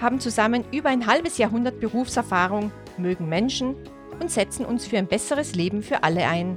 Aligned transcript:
haben 0.00 0.20
zusammen 0.20 0.64
über 0.72 0.88
ein 0.88 1.06
halbes 1.06 1.38
Jahrhundert 1.38 1.80
Berufserfahrung, 1.80 2.72
mögen 2.96 3.28
Menschen 3.28 3.76
und 4.20 4.30
setzen 4.30 4.64
uns 4.64 4.86
für 4.86 4.98
ein 4.98 5.06
besseres 5.06 5.54
Leben 5.54 5.82
für 5.82 6.02
alle 6.02 6.26
ein. 6.26 6.56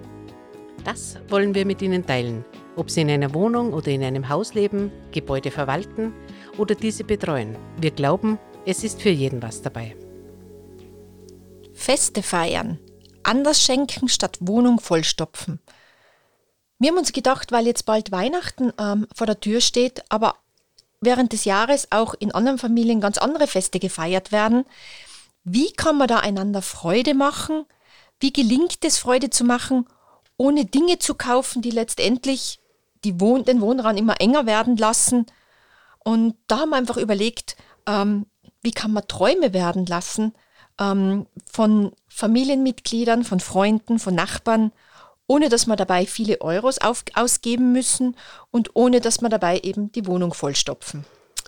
Das 0.84 1.17
wollen 1.29 1.55
wir 1.55 1.65
mit 1.65 1.81
Ihnen 1.81 2.05
teilen, 2.05 2.43
ob 2.75 2.89
Sie 2.89 3.01
in 3.01 3.09
einer 3.09 3.34
Wohnung 3.34 3.73
oder 3.73 3.87
in 3.89 4.03
einem 4.03 4.27
Haus 4.29 4.53
leben, 4.53 4.91
Gebäude 5.11 5.51
verwalten 5.51 6.13
oder 6.57 6.75
diese 6.75 7.03
betreuen. 7.03 7.55
Wir 7.79 7.91
glauben, 7.91 8.39
es 8.65 8.84
ist 8.84 9.01
für 9.01 9.09
jeden 9.09 9.41
was 9.41 9.62
dabei. 9.62 9.95
Feste 11.73 12.23
feiern. 12.23 12.79
Anders 13.23 13.62
schenken 13.62 14.09
statt 14.09 14.37
Wohnung 14.41 14.79
vollstopfen. 14.79 15.59
Wir 16.79 16.89
haben 16.89 16.98
uns 16.98 17.13
gedacht, 17.13 17.53
weil 17.53 17.65
jetzt 17.65 17.85
bald 17.85 18.12
Weihnachten 18.12 18.73
ähm, 18.77 19.07
vor 19.15 19.25
der 19.25 19.39
Tür 19.39 19.62
steht, 19.62 20.03
aber 20.09 20.35
während 21.05 21.34
des 21.34 21.45
Jahres 21.45 21.88
auch 21.91 22.13
in 22.13 22.34
anderen 22.34 22.57
Familien 22.57 23.02
ganz 23.02 23.17
andere 23.17 23.48
Feste 23.48 23.80
gefeiert 23.80 24.31
werden. 24.31 24.66
Wie 25.43 25.71
kann 25.73 25.98
man 25.98 26.07
da 26.07 26.20
einander 26.20 26.62
Freude 26.62 27.13
machen? 27.13 27.66
Wie 28.20 28.32
gelingt 28.32 28.85
es, 28.85 28.98
Freude 28.98 29.29
zu 29.29 29.43
machen, 29.43 29.85
ohne 30.37 30.65
Dinge 30.65 30.99
zu 30.99 31.15
kaufen, 31.15 31.62
die 31.62 31.71
letztendlich 31.71 32.59
die 33.04 33.20
Wohn 33.20 33.43
den 33.43 33.62
Wohnraum 33.62 33.98
immer 33.98 34.21
enger 34.21 34.46
werden 34.46 34.77
lassen? 34.77 35.26
Und 36.04 36.35
da 36.48 36.59
haben 36.59 36.70
wir 36.70 36.77
einfach 36.77 36.98
überlegt, 36.98 37.55
ähm, 37.85 38.26
wie 38.62 38.71
kann 38.71 38.93
man 38.93 39.07
Träume 39.07 39.54
werden 39.54 39.85
lassen 39.85 40.34
ähm, 40.79 41.27
von 41.51 41.91
Familienmitgliedern, 42.07 43.24
von 43.24 43.40
Freunden, 43.40 43.99
von 43.99 44.15
Nachbarn 44.15 44.71
ohne 45.27 45.49
dass 45.49 45.68
wir 45.68 45.76
dabei 45.76 46.05
viele 46.05 46.41
Euros 46.41 46.79
auf, 46.79 47.04
ausgeben 47.16 47.71
müssen 47.71 48.16
und 48.52 48.71
ohne 48.76 49.02
dass 49.02 49.21
wir 49.21 49.30
dabei 49.30 49.60
eben 49.60 49.91
die 49.91 50.05
Wohnung 50.05 50.34
vollstopfen. 50.34 51.05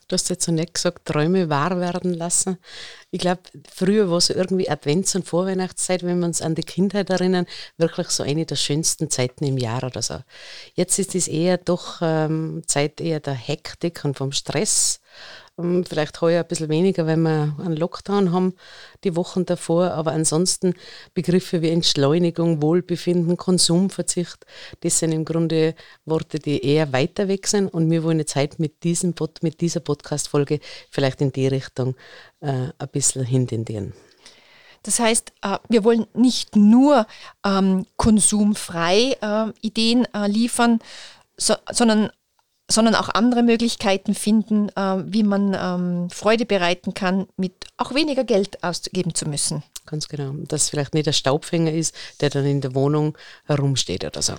Du 0.07 0.13
hast 0.13 0.29
jetzt 0.29 0.45
so 0.45 0.51
nett 0.51 0.75
gesagt, 0.75 1.05
Träume 1.05 1.49
wahr 1.49 1.79
werden 1.79 2.13
lassen. 2.13 2.57
Ich 3.09 3.19
glaube, 3.19 3.41
früher 3.73 4.11
war 4.11 4.17
es 4.17 4.29
irgendwie 4.29 4.69
Advents- 4.69 5.15
und 5.15 5.25
Vorweihnachtszeit, 5.25 6.03
wenn 6.03 6.19
wir 6.19 6.27
uns 6.27 6.43
an 6.43 6.53
die 6.53 6.61
Kindheit 6.61 7.09
erinnern, 7.09 7.47
wirklich 7.77 8.09
so 8.09 8.21
eine 8.21 8.45
der 8.45 8.55
schönsten 8.55 9.09
Zeiten 9.09 9.45
im 9.45 9.57
Jahr 9.57 9.83
oder 9.83 10.03
so. 10.03 10.19
Jetzt 10.75 10.99
ist 10.99 11.15
es 11.15 11.27
eher 11.27 11.57
doch 11.57 11.99
ähm, 12.01 12.61
Zeit 12.67 13.01
eher 13.01 13.19
der 13.19 13.33
Hektik 13.33 14.05
und 14.05 14.15
vom 14.15 14.31
Stress 14.31 14.99
vielleicht 15.57 16.19
heuer 16.21 16.41
ein 16.41 16.47
bisschen 16.47 16.69
weniger, 16.69 17.07
weil 17.07 17.17
wir 17.17 17.55
einen 17.59 17.77
Lockdown 17.77 18.31
haben, 18.31 18.53
die 19.03 19.15
Wochen 19.15 19.45
davor. 19.45 19.91
Aber 19.91 20.11
ansonsten 20.11 20.73
Begriffe 21.13 21.61
wie 21.61 21.69
Entschleunigung, 21.69 22.61
Wohlbefinden, 22.61 23.37
Konsumverzicht, 23.37 24.45
das 24.81 24.99
sind 24.99 25.13
im 25.13 25.23
Grunde 25.23 25.75
Worte, 26.05 26.39
die 26.39 26.63
eher 26.63 26.91
weiter 26.91 27.27
weg 27.27 27.47
sind. 27.47 27.73
Und 27.73 27.89
wir 27.89 28.03
wollen 28.03 28.19
jetzt 28.19 28.35
heute 28.35 28.61
mit, 28.61 28.83
diesem 28.83 29.13
mit 29.41 29.61
dieser 29.61 29.79
Podcast-Folge 29.79 30.59
vielleicht 30.91 31.21
in 31.21 31.31
die 31.31 31.47
Richtung 31.47 31.95
äh, 32.41 32.69
ein 32.77 32.89
bisschen 32.91 33.23
hintendieren. 33.23 33.93
Das 34.83 34.99
heißt, 34.99 35.31
äh, 35.41 35.57
wir 35.69 35.83
wollen 35.83 36.05
nicht 36.13 36.55
nur 36.55 37.07
ähm, 37.45 37.85
konsumfrei 37.97 39.17
äh, 39.21 39.51
Ideen 39.61 40.05
äh, 40.13 40.27
liefern, 40.27 40.79
so, 41.37 41.55
sondern 41.71 42.11
sondern 42.69 42.95
auch 42.95 43.09
andere 43.09 43.43
Möglichkeiten 43.43 44.15
finden, 44.15 44.69
äh, 44.69 45.03
wie 45.05 45.23
man 45.23 45.55
ähm, 45.57 46.09
Freude 46.09 46.45
bereiten 46.45 46.93
kann, 46.93 47.27
mit 47.37 47.53
auch 47.77 47.93
weniger 47.93 48.23
Geld 48.23 48.63
ausgeben 48.63 49.13
zu 49.13 49.27
müssen. 49.27 49.63
Ganz 49.85 50.07
genau. 50.07 50.33
Dass 50.47 50.69
vielleicht 50.69 50.93
nicht 50.93 51.05
der 51.05 51.13
Staubfänger 51.13 51.71
ist, 51.71 51.95
der 52.21 52.31
dann 52.31 52.45
in 52.45 52.61
der 52.61 52.73
Wohnung 52.73 53.17
herumsteht 53.45 54.03
oder 54.03 54.21
so. 54.21 54.33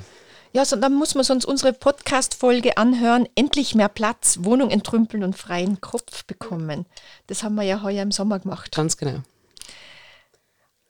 Ja, 0.53 0.65
so, 0.65 0.77
dann 0.77 0.95
muss 0.95 1.15
man 1.15 1.25
sonst 1.25 1.45
unsere 1.45 1.73
Podcast-Folge 1.73 2.79
anhören. 2.79 3.29
Endlich 3.35 3.75
mehr 3.75 3.89
Platz, 3.89 4.39
Wohnung 4.41 4.71
entrümpeln 4.71 5.23
und 5.23 5.37
freien 5.37 5.81
Kopf 5.81 6.25
bekommen. 6.25 6.87
Das 7.27 7.43
haben 7.43 7.57
wir 7.57 7.63
ja 7.63 7.83
heuer 7.83 8.03
im 8.03 8.11
Sommer 8.11 8.39
gemacht. 8.39 8.75
Ganz 8.75 8.97
genau. 8.97 9.21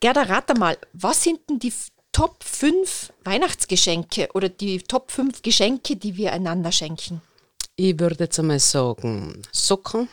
Gerda, 0.00 0.22
rate 0.22 0.54
mal, 0.54 0.78
was 0.92 1.22
sind 1.22 1.40
denn 1.48 1.58
die 1.58 1.72
Top 2.16 2.42
5 2.42 3.12
Weihnachtsgeschenke 3.24 4.30
oder 4.32 4.48
die 4.48 4.78
Top 4.78 5.10
5 5.10 5.42
Geschenke, 5.42 5.96
die 5.96 6.16
wir 6.16 6.32
einander 6.32 6.72
schenken? 6.72 7.20
Ich 7.76 8.00
würde 8.00 8.24
jetzt 8.24 8.38
einmal 8.38 8.58
sagen, 8.58 9.42
Socken, 9.52 10.08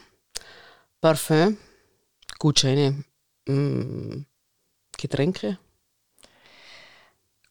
Parfum, 1.00 1.58
Gutscheine, 2.40 3.06
mh, 3.48 3.56
mm, 3.56 4.26
Getränke. 4.98 5.60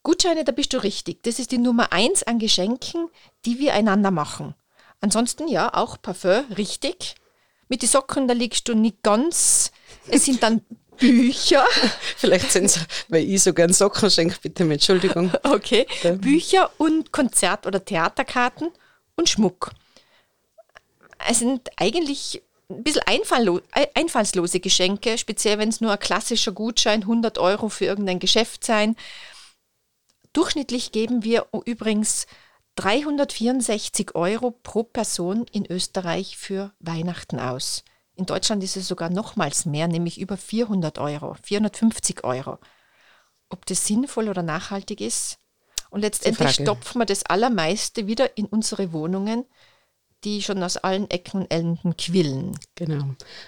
Gutscheine, 0.03 0.45
da 0.45 0.53
bist 0.53 0.75
du 0.75 0.83
richtig. 0.83 1.23
Das 1.23 1.39
ist 1.39 1.51
die 1.51 1.57
Nummer 1.57 1.91
1 1.91 2.25
an 2.25 2.39
Geschenken, 2.39 3.09
die 3.47 3.59
wir 3.59 3.73
einander 3.73 4.11
machen. 4.11 4.55
Ansonsten 5.01 5.49
ja, 5.49 5.73
auch 5.73 5.97
Parfum, 6.03 6.45
richtig. 6.59 7.15
Mit 7.69 7.81
den 7.81 7.89
Socken, 7.89 8.29
da 8.29 8.35
liegst 8.35 8.69
du 8.69 8.75
nicht 8.75 9.03
ganz. 9.03 9.73
Es 10.09 10.27
sind 10.27 10.43
dann 10.43 10.61
Bücher. 10.99 11.65
Vielleicht 12.17 12.53
sind 12.53 12.67
es, 12.67 12.81
weil 13.09 13.29
ich 13.29 13.43
so 13.43 13.53
gern 13.53 13.73
Socken 13.73 14.11
schenke, 14.11 14.37
bitte 14.41 14.65
mit 14.65 14.77
Entschuldigung. 14.77 15.33
Okay. 15.43 15.87
Ja. 16.03 16.13
Bücher 16.13 16.71
und 16.79 17.13
Konzert- 17.13 17.67
oder 17.67 17.85
Theaterkarten 17.85 18.71
und 19.17 19.29
Schmuck. 19.29 19.73
Es 21.29 21.39
sind 21.39 21.71
eigentlich 21.77 22.43
ein 22.69 22.83
bisschen 22.83 23.03
einfallslose 23.95 24.61
Geschenke, 24.61 25.19
speziell 25.19 25.59
wenn 25.59 25.69
es 25.69 25.81
nur 25.81 25.93
ein 25.93 25.99
klassischer 25.99 26.53
Gutschein, 26.53 27.03
100 27.03 27.39
Euro 27.39 27.69
für 27.69 27.85
irgendein 27.85 28.19
Geschäft 28.19 28.65
sein. 28.65 28.97
Durchschnittlich 30.33 30.93
geben 30.93 31.25
wir 31.25 31.47
übrigens 31.67 32.27
364 32.77 34.15
Euro 34.15 34.51
pro 34.51 34.83
Person 34.83 35.47
in 35.53 35.71
Österreich 35.71 36.39
für 36.39 36.73
Weihnachten 36.81 37.39
aus. 37.39 37.85
In 38.15 38.27
Deutschland 38.27 38.62
ist 38.62 38.77
es 38.77 38.89
sogar 38.89 39.11
nochmals 39.11 39.65
mehr, 39.65 39.89
nämlich 39.89 40.21
über 40.21 40.37
400 40.37 40.99
Euro, 40.99 41.34
450 41.43 42.25
Euro. 42.25 42.59
Ob 43.49 43.67
das 43.67 43.87
sinnvoll 43.87 44.28
oder 44.28 44.43
nachhaltig 44.43 45.00
ist? 45.00 45.39
Und 45.91 46.00
letztendlich 46.00 46.53
stopfen 46.53 47.00
wir 47.00 47.06
das 47.06 47.25
Allermeiste 47.27 48.06
wieder 48.06 48.37
in 48.37 48.47
unsere 48.47 48.93
Wohnungen, 48.93 49.45
die 50.25 50.43
schon 50.43 50.62
aus 50.62 50.77
allen 50.77 51.10
Ecken 51.10 51.43
und 51.43 51.50
Enden 51.50 51.97
quillen. 51.97 52.59
Genau. 52.75 53.05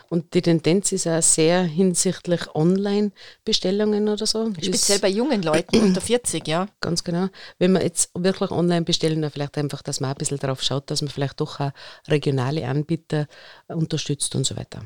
Und 0.08 0.34
die 0.34 0.42
Tendenz 0.42 0.92
ist 0.92 1.06
auch 1.06 1.22
sehr 1.22 1.62
hinsichtlich 1.62 2.54
Online-Bestellungen 2.54 4.08
oder 4.08 4.26
so. 4.26 4.52
Speziell 4.60 4.98
bei 4.98 5.08
jungen 5.08 5.42
Leuten 5.42 5.80
unter 5.80 6.00
40, 6.00 6.46
ja. 6.48 6.66
Ganz 6.80 7.04
genau. 7.04 7.28
Wenn 7.58 7.72
man 7.72 7.82
jetzt 7.82 8.10
wirklich 8.14 8.50
online 8.50 8.82
bestellen, 8.82 9.22
dann 9.22 9.30
vielleicht 9.30 9.56
einfach, 9.58 9.82
dass 9.82 10.00
man 10.00 10.10
ein 10.10 10.16
bisschen 10.16 10.38
darauf 10.38 10.62
schaut, 10.62 10.90
dass 10.90 11.02
man 11.02 11.10
vielleicht 11.10 11.40
doch 11.40 11.60
auch 11.60 11.70
regionale 12.08 12.66
Anbieter 12.66 13.26
unterstützt 13.68 14.34
und 14.34 14.44
so 14.46 14.56
weiter. 14.56 14.84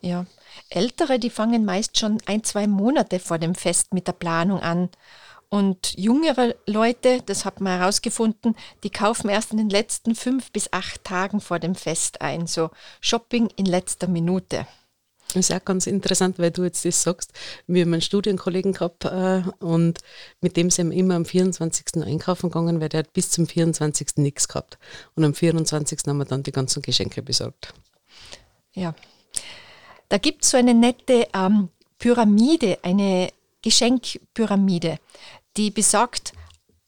Ja. 0.00 0.26
Ältere, 0.68 1.18
die 1.18 1.30
fangen 1.30 1.64
meist 1.64 1.98
schon 1.98 2.18
ein, 2.26 2.44
zwei 2.44 2.66
Monate 2.66 3.18
vor 3.18 3.38
dem 3.38 3.54
Fest 3.54 3.94
mit 3.94 4.06
der 4.06 4.12
Planung 4.12 4.60
an. 4.60 4.88
Und 5.50 5.94
jüngere 5.98 6.54
Leute, 6.66 7.22
das 7.26 7.44
hat 7.44 7.60
man 7.60 7.78
herausgefunden, 7.78 8.54
die 8.84 8.90
kaufen 8.90 9.28
erst 9.28 9.50
in 9.50 9.58
den 9.58 9.68
letzten 9.68 10.14
fünf 10.14 10.52
bis 10.52 10.72
acht 10.72 11.02
Tagen 11.02 11.40
vor 11.40 11.58
dem 11.58 11.74
Fest 11.74 12.20
ein. 12.22 12.46
So 12.46 12.70
Shopping 13.00 13.48
in 13.56 13.66
letzter 13.66 14.06
Minute. 14.06 14.66
Das 15.34 15.50
ist 15.50 15.52
auch 15.52 15.64
ganz 15.64 15.86
interessant, 15.86 16.38
weil 16.38 16.52
du 16.52 16.64
jetzt 16.64 16.84
das 16.84 17.02
sagst. 17.02 17.32
Wir 17.66 17.82
haben 17.82 17.92
einen 17.92 18.02
Studienkollegen 18.02 18.72
gehabt 18.72 19.04
äh, 19.04 19.42
und 19.58 19.98
mit 20.40 20.56
dem 20.56 20.70
sind 20.70 20.90
wir 20.90 20.96
immer 20.96 21.14
am 21.14 21.24
24. 21.24 22.02
einkaufen 22.02 22.50
gegangen, 22.50 22.80
weil 22.80 22.88
der 22.88 23.00
hat 23.00 23.12
bis 23.12 23.30
zum 23.30 23.46
24. 23.46 24.16
nichts 24.16 24.48
gehabt. 24.48 24.78
Und 25.14 25.24
am 25.24 25.34
24. 25.34 26.00
haben 26.06 26.18
wir 26.18 26.24
dann 26.24 26.42
die 26.44 26.52
ganzen 26.52 26.82
Geschenke 26.82 27.22
besorgt. 27.22 27.74
Ja. 28.72 28.94
Da 30.08 30.18
gibt 30.18 30.44
es 30.44 30.50
so 30.50 30.56
eine 30.56 30.74
nette 30.74 31.28
ähm, 31.34 31.70
Pyramide, 31.98 32.78
eine 32.82 33.30
Geschenkpyramide 33.62 34.98
die 35.60 35.70
besagt, 35.70 36.32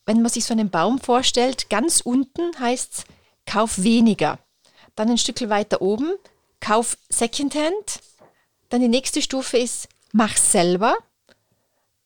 wenn 0.06 0.22
man 0.22 0.30
sich 0.30 0.44
so 0.46 0.54
einen 0.54 0.70
Baum 0.70 0.98
vorstellt, 0.98 1.68
ganz 1.68 2.00
unten 2.00 2.58
heißt 2.58 2.94
es, 2.94 3.04
kauf 3.46 3.82
weniger. 3.82 4.38
Dann 4.96 5.10
ein 5.10 5.18
Stück 5.18 5.46
weiter 5.48 5.82
oben, 5.82 6.14
kauf 6.60 6.96
Secondhand. 7.08 8.00
Dann 8.70 8.80
die 8.80 8.88
nächste 8.88 9.20
Stufe 9.20 9.58
ist, 9.58 9.88
mach 10.12 10.36
selber. 10.36 10.96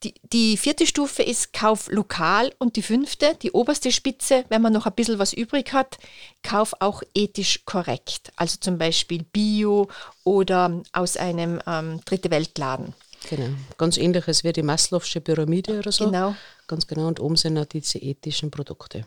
Die, 0.03 0.15
die 0.33 0.57
vierte 0.57 0.87
Stufe 0.87 1.23
ist, 1.23 1.53
kauf 1.53 1.89
lokal. 1.89 2.53
Und 2.59 2.75
die 2.75 2.83
fünfte, 2.83 3.37
die 3.41 3.53
oberste 3.53 3.93
Spitze, 3.93 4.45
wenn 4.49 4.63
man 4.63 4.73
noch 4.73 4.87
ein 4.87 4.95
bisschen 4.95 5.21
was 5.21 5.33
übrig 5.33 5.73
hat, 5.73 5.99
kauf 6.43 6.75
auch 6.81 7.03
ethisch 7.15 7.65
korrekt. 7.65 8.33
Also 8.35 8.59
zum 8.61 8.77
Beispiel 8.77 9.23
Bio 9.23 9.89
oder 10.25 10.83
aus 10.93 11.17
einem 11.17 11.61
ähm, 11.67 12.01
Dritte 12.05 12.31
Weltladen. 12.31 12.93
Genau. 13.29 13.49
Ganz 13.79 13.97
ähnliches 13.97 14.45
wie 14.45 14.53
die 14.53 14.63
Maslow'sche 14.63 15.21
Pyramide 15.21 15.79
oder 15.79 15.93
so. 15.93 16.07
Genau. 16.07 16.35
Ganz 16.67 16.87
genau. 16.87 17.09
Und 17.09 17.21
oben 17.21 17.37
sind 17.37 17.59
auch 17.59 17.65
diese 17.65 17.99
ethischen 17.99 18.51
Produkte. 18.51 19.07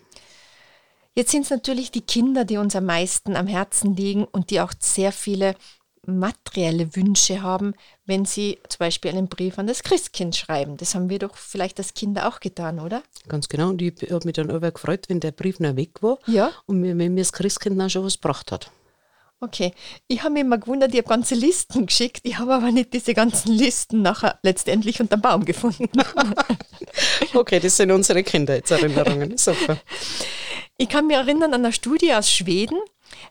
Jetzt 1.16 1.32
sind 1.32 1.44
es 1.44 1.50
natürlich 1.50 1.92
die 1.92 2.02
Kinder, 2.02 2.46
die 2.46 2.58
uns 2.58 2.76
am 2.76 2.86
meisten 2.86 3.36
am 3.36 3.48
Herzen 3.48 3.96
liegen 3.96 4.26
und 4.26 4.50
die 4.52 4.62
auch 4.62 4.72
sehr 4.80 5.12
viele 5.12 5.56
materielle 6.06 6.96
Wünsche 6.96 7.42
haben, 7.42 7.74
wenn 8.06 8.26
sie 8.26 8.60
zum 8.70 8.80
Beispiel 8.80 9.12
einen 9.12 9.28
Brief 9.28 9.60
an 9.60 9.68
das 9.68 9.84
Christkind 9.84 10.36
schreiben. 10.36 10.78
Das 10.78 10.96
haben 10.96 11.10
wir 11.10 11.20
doch 11.20 11.36
vielleicht 11.36 11.78
als 11.78 11.94
Kinder 11.94 12.28
auch 12.28 12.40
getan, 12.40 12.80
oder? 12.80 13.04
Ganz 13.28 13.48
genau. 13.50 13.70
Und 13.70 13.82
ich 13.82 13.94
habe 14.10 14.26
mich 14.26 14.34
dann 14.34 14.50
aber 14.50 14.72
gefreut, 14.72 15.06
wenn 15.08 15.20
der 15.20 15.32
Brief 15.32 15.60
noch 15.60 15.76
weg 15.76 16.02
war 16.02 16.18
Ja. 16.26 16.52
und 16.66 16.80
mir, 16.80 16.98
wenn 16.98 17.14
mir 17.14 17.22
das 17.22 17.34
Christkind 17.34 17.80
dann 17.80 17.90
schon 17.90 18.06
was 18.06 18.16
gebracht 18.16 18.52
hat. 18.52 18.72
Okay. 19.42 19.74
Ich 20.08 20.22
habe 20.22 20.34
mich 20.34 20.42
immer 20.42 20.58
gewundert, 20.58 20.94
ich 20.94 21.00
habe 21.00 21.08
ganze 21.08 21.36
Listen 21.36 21.86
geschickt. 21.86 22.22
Ich 22.24 22.38
habe 22.38 22.54
aber 22.54 22.72
nicht 22.72 22.94
diese 22.94 23.14
ganzen 23.14 23.54
Listen 23.54 24.02
nachher 24.02 24.38
letztendlich 24.44 25.00
unter 25.00 25.18
dem 25.18 25.22
Baum 25.22 25.46
gefunden. 25.46 25.90
Okay, 27.34 27.60
das 27.60 27.78
sind 27.78 27.92
unsere 27.92 28.24
Kindheitserinnerungen. 28.24 29.38
Super. 29.38 29.78
Ich 30.78 30.90
kann 30.90 31.08
mich 31.08 31.16
erinnern 31.16 31.54
an 31.54 31.64
eine 31.64 31.72
Studie 31.72 32.14
aus 32.14 32.32
Schweden. 32.32 32.78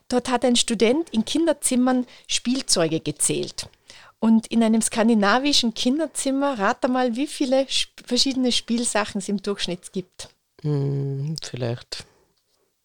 Dort 0.07 0.29
hat 0.29 0.45
ein 0.45 0.55
Student 0.55 1.09
in 1.11 1.25
Kinderzimmern 1.25 2.05
Spielzeuge 2.25 2.99
gezählt. 2.99 3.67
Und 4.19 4.47
in 4.47 4.63
einem 4.63 4.81
skandinavischen 4.81 5.73
Kinderzimmer, 5.73 6.57
rate 6.57 6.87
mal, 6.87 7.15
wie 7.15 7.27
viele 7.27 7.67
verschiedene 8.05 8.51
Spielsachen 8.51 9.19
es 9.19 9.29
im 9.29 9.41
Durchschnitt 9.41 9.91
gibt. 9.93 10.29
Hm, 10.61 11.35
vielleicht 11.41 12.05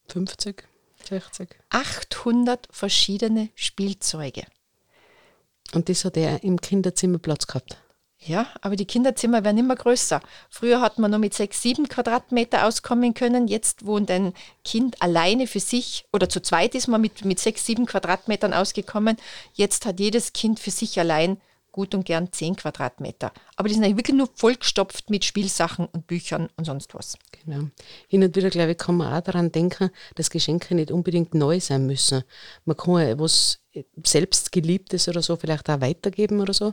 50, 0.09 0.65
60. 1.09 1.49
800 1.71 2.69
verschiedene 2.71 3.51
Spielzeuge. 3.55 4.45
Und 5.73 5.89
das 5.89 6.05
hat 6.05 6.17
er 6.17 6.43
im 6.45 6.61
Kinderzimmer 6.61 7.19
Platz 7.19 7.47
gehabt. 7.47 7.77
Ja, 8.27 8.47
aber 8.63 8.77
die 8.77 8.87
Kinderzimmer 8.87 9.45
werden 9.45 9.59
immer 9.59 9.77
größer. 9.77 10.21
Früher 10.49 10.81
hat 10.81 10.99
man 10.99 11.11
nur 11.11 11.21
mit 11.21 11.35
sechs, 11.35 11.61
sieben 11.61 11.89
Quadratmeter 11.89 12.67
auskommen 12.67 13.13
können. 13.13 13.49
Jetzt 13.49 13.85
wohnt 13.85 14.11
ein 14.11 14.33
Kind 14.65 15.03
alleine 15.03 15.47
für 15.47 15.61
sich 15.61 16.07
oder 16.11 16.29
zu 16.31 16.41
zweit 16.41 16.75
ist 16.75 16.89
man 16.89 17.03
mit, 17.03 17.25
mit 17.27 17.39
sechs, 17.39 17.67
sieben 17.67 17.85
Quadratmetern 17.85 18.55
ausgekommen. 18.55 19.19
Jetzt 19.53 19.85
hat 19.85 20.01
jedes 20.01 20.33
Kind 20.33 20.59
für 20.59 20.71
sich 20.71 20.99
allein 20.99 21.39
gut 21.71 21.95
und 21.95 22.07
gern 22.07 22.33
zehn 22.33 22.57
Quadratmeter. 22.57 23.31
Aber 23.57 23.69
die 23.69 23.75
sind 23.75 23.85
eigentlich 23.85 23.99
wirklich 23.99 24.17
nur 24.17 24.31
vollgestopft 24.35 25.11
mit 25.11 25.25
Spielsachen 25.27 25.87
und 25.87 26.07
Büchern 26.07 26.49
und 26.57 26.65
sonst 26.65 26.95
was. 26.95 27.19
Genau. 27.47 27.69
Hin 28.09 28.23
und 28.25 28.35
wieder, 28.37 28.49
glaube 28.51 28.73
ich, 28.73 28.79
kann 28.79 28.97
man 28.97 29.13
auch 29.13 29.21
daran 29.21 29.53
denken, 29.53 29.91
dass 30.15 30.31
Geschenke 30.31 30.75
nicht 30.75 30.91
unbedingt 30.91 31.35
neu 31.35 31.61
sein 31.61 31.87
müssen. 31.87 32.25
Man 32.65 32.77
kann 32.77 33.07
ja 33.07 33.19
was 33.19 33.61
selbstgeliebtes 34.05 35.09
oder 35.09 35.21
so 35.21 35.37
vielleicht 35.37 35.69
auch 35.69 35.81
weitergeben 35.81 36.41
oder 36.41 36.55
so. 36.55 36.73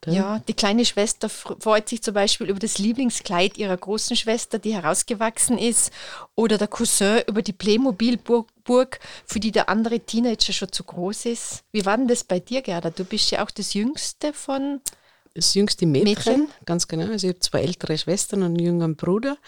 Dann- 0.00 0.14
Ja, 0.14 0.38
die 0.40 0.54
kleine 0.54 0.84
Schwester 0.84 1.28
fr- 1.28 1.60
freut 1.62 1.88
sich 1.88 2.02
zum 2.02 2.14
Beispiel 2.14 2.48
über 2.48 2.58
das 2.58 2.78
Lieblingskleid 2.78 3.56
ihrer 3.56 3.76
großen 3.76 4.16
Schwester, 4.16 4.58
die 4.58 4.74
herausgewachsen 4.74 5.58
ist, 5.58 5.92
oder 6.34 6.58
der 6.58 6.68
Cousin 6.68 7.22
über 7.28 7.40
die 7.42 7.52
Playmobil-Burg, 7.52 8.98
für 9.26 9.40
die 9.40 9.52
der 9.52 9.68
andere 9.68 10.00
Teenager 10.00 10.52
schon 10.52 10.72
zu 10.72 10.84
groß 10.84 11.26
ist. 11.26 11.62
Wie 11.72 11.86
war 11.86 11.96
denn 11.96 12.08
das 12.08 12.24
bei 12.24 12.40
dir, 12.40 12.62
Gerda? 12.62 12.90
Du 12.90 13.04
bist 13.04 13.30
ja 13.30 13.44
auch 13.44 13.50
das 13.50 13.74
Jüngste 13.74 14.32
von. 14.32 14.80
Das 15.34 15.54
jüngste 15.54 15.86
Mädchen, 15.86 16.12
Mädchen? 16.14 16.48
ganz 16.66 16.88
genau. 16.88 17.06
Also 17.10 17.28
ich 17.28 17.34
habe 17.34 17.40
zwei 17.40 17.62
ältere 17.62 17.96
Schwestern 17.96 18.40
und 18.42 18.48
einen 18.48 18.58
jüngeren 18.58 18.96
Bruder. 18.96 19.38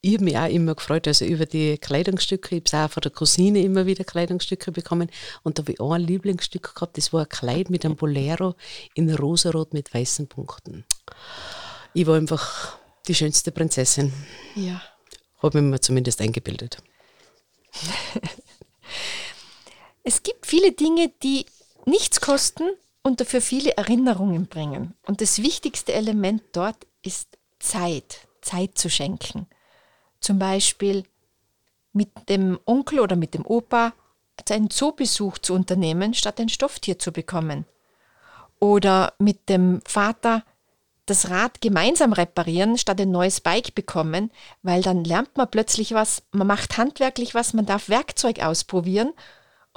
Ich 0.00 0.14
habe 0.14 0.24
mich 0.24 0.36
auch 0.36 0.48
immer 0.48 0.74
gefreut, 0.74 1.06
also 1.06 1.24
über 1.24 1.46
die 1.46 1.78
Kleidungsstücke. 1.78 2.56
Ich 2.56 2.72
habe 2.72 2.86
auch 2.86 2.90
von 2.90 3.00
der 3.02 3.12
Cousine 3.12 3.62
immer 3.62 3.86
wieder 3.86 4.02
Kleidungsstücke 4.02 4.72
bekommen. 4.72 5.08
Und 5.44 5.58
da 5.58 5.62
habe 5.62 5.72
ich 5.72 5.80
auch 5.80 5.92
ein 5.92 6.00
Lieblingsstück 6.00 6.74
gehabt, 6.74 6.98
das 6.98 7.12
war 7.12 7.22
ein 7.22 7.28
Kleid 7.28 7.70
mit 7.70 7.84
einem 7.84 7.94
Bolero 7.94 8.56
in 8.94 9.14
rosarot 9.14 9.74
mit 9.74 9.94
weißen 9.94 10.26
Punkten. 10.26 10.84
Ich 11.94 12.06
war 12.06 12.16
einfach 12.16 12.76
die 13.06 13.14
schönste 13.14 13.52
Prinzessin, 13.52 14.12
Ja. 14.56 14.82
habe 15.40 15.58
ich 15.58 15.64
mir 15.64 15.80
zumindest 15.80 16.20
eingebildet. 16.20 16.78
Es 20.04 20.22
gibt 20.22 20.46
viele 20.46 20.72
Dinge, 20.72 21.12
die 21.22 21.44
nichts 21.84 22.20
kosten 22.22 22.64
und 23.08 23.20
dafür 23.20 23.40
viele 23.40 23.76
Erinnerungen 23.76 24.46
bringen. 24.46 24.94
Und 25.06 25.20
das 25.20 25.42
wichtigste 25.42 25.92
Element 25.94 26.42
dort 26.52 26.86
ist 27.02 27.38
Zeit, 27.58 28.28
Zeit 28.42 28.78
zu 28.78 28.88
schenken. 28.88 29.46
Zum 30.20 30.38
Beispiel 30.38 31.04
mit 31.92 32.10
dem 32.28 32.60
Onkel 32.66 33.00
oder 33.00 33.16
mit 33.16 33.34
dem 33.34 33.44
Opa 33.44 33.92
einen 34.50 34.70
Zoobesuch 34.70 35.38
zu 35.38 35.54
unternehmen, 35.54 36.14
statt 36.14 36.38
ein 36.38 36.48
Stofftier 36.48 36.98
zu 36.98 37.12
bekommen. 37.12 37.64
Oder 38.60 39.14
mit 39.18 39.48
dem 39.48 39.80
Vater 39.84 40.44
das 41.06 41.30
Rad 41.30 41.60
gemeinsam 41.60 42.12
reparieren, 42.12 42.78
statt 42.78 43.00
ein 43.00 43.10
neues 43.10 43.40
Bike 43.40 43.74
bekommen, 43.74 44.30
weil 44.62 44.82
dann 44.82 45.04
lernt 45.04 45.36
man 45.36 45.50
plötzlich 45.50 45.92
was, 45.92 46.22
man 46.30 46.46
macht 46.46 46.76
handwerklich 46.76 47.34
was, 47.34 47.54
man 47.54 47.66
darf 47.66 47.88
Werkzeug 47.88 48.40
ausprobieren 48.40 49.12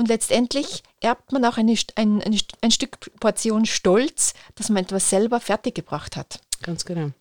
und 0.01 0.07
letztendlich 0.07 0.81
erbt 0.99 1.31
man 1.31 1.45
auch 1.45 1.57
eine, 1.57 1.75
ein, 1.93 2.23
ein, 2.23 2.39
ein 2.61 2.71
Stück 2.71 2.97
Portion 3.19 3.67
Stolz, 3.67 4.33
dass 4.55 4.69
man 4.69 4.81
etwas 4.81 5.11
selber 5.11 5.39
fertiggebracht 5.39 6.17
hat. 6.17 6.39
Ganz 6.63 6.85
genau. 6.85 7.11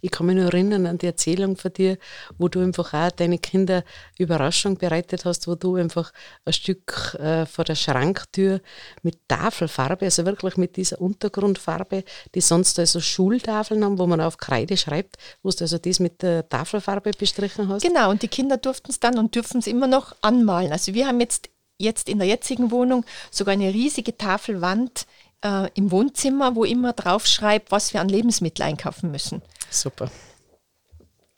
Ich 0.00 0.10
kann 0.10 0.26
mich 0.26 0.36
nur 0.36 0.46
erinnern 0.46 0.86
an 0.86 0.98
die 0.98 1.06
Erzählung 1.06 1.56
von 1.56 1.72
dir, 1.72 1.98
wo 2.36 2.48
du 2.48 2.60
einfach 2.60 2.94
auch 2.94 3.10
deine 3.10 3.38
Kinder 3.38 3.84
Überraschung 4.18 4.76
bereitet 4.76 5.24
hast, 5.24 5.46
wo 5.46 5.54
du 5.54 5.76
einfach 5.76 6.12
ein 6.44 6.52
Stück 6.52 7.14
äh, 7.20 7.46
vor 7.46 7.64
der 7.64 7.76
Schranktür 7.76 8.60
mit 9.02 9.28
Tafelfarbe, 9.28 10.06
also 10.06 10.26
wirklich 10.26 10.56
mit 10.56 10.76
dieser 10.76 11.00
Untergrundfarbe, 11.00 12.02
die 12.34 12.40
sonst 12.40 12.78
also 12.78 13.00
Schultafeln 13.00 13.84
haben, 13.84 13.98
wo 13.98 14.06
man 14.06 14.20
auf 14.20 14.36
Kreide 14.36 14.76
schreibt, 14.76 15.16
wo 15.42 15.50
du 15.50 15.60
also 15.60 15.78
das 15.78 16.00
mit 16.00 16.22
der 16.22 16.48
Tafelfarbe 16.48 17.12
bestrichen 17.16 17.68
hast. 17.68 17.82
Genau, 17.82 18.10
und 18.10 18.22
die 18.22 18.28
Kinder 18.28 18.56
durften 18.56 18.90
es 18.90 18.98
dann 18.98 19.18
und 19.18 19.34
dürfen 19.34 19.58
es 19.58 19.66
immer 19.66 19.86
noch 19.86 20.16
anmalen. 20.22 20.72
Also 20.72 20.94
wir 20.94 21.06
haben 21.06 21.20
jetzt, 21.20 21.50
jetzt 21.78 22.08
in 22.08 22.18
der 22.18 22.26
jetzigen 22.26 22.70
Wohnung 22.70 23.04
sogar 23.30 23.52
eine 23.52 23.72
riesige 23.72 24.16
Tafelwand 24.16 25.06
äh, 25.44 25.70
im 25.74 25.90
Wohnzimmer, 25.90 26.54
wo 26.54 26.64
immer 26.64 26.92
drauf 26.92 27.26
schreibt, 27.26 27.70
was 27.70 27.92
wir 27.92 28.00
an 28.00 28.08
Lebensmitteln 28.08 28.68
einkaufen 28.68 29.10
müssen. 29.10 29.42
Super. 29.70 30.10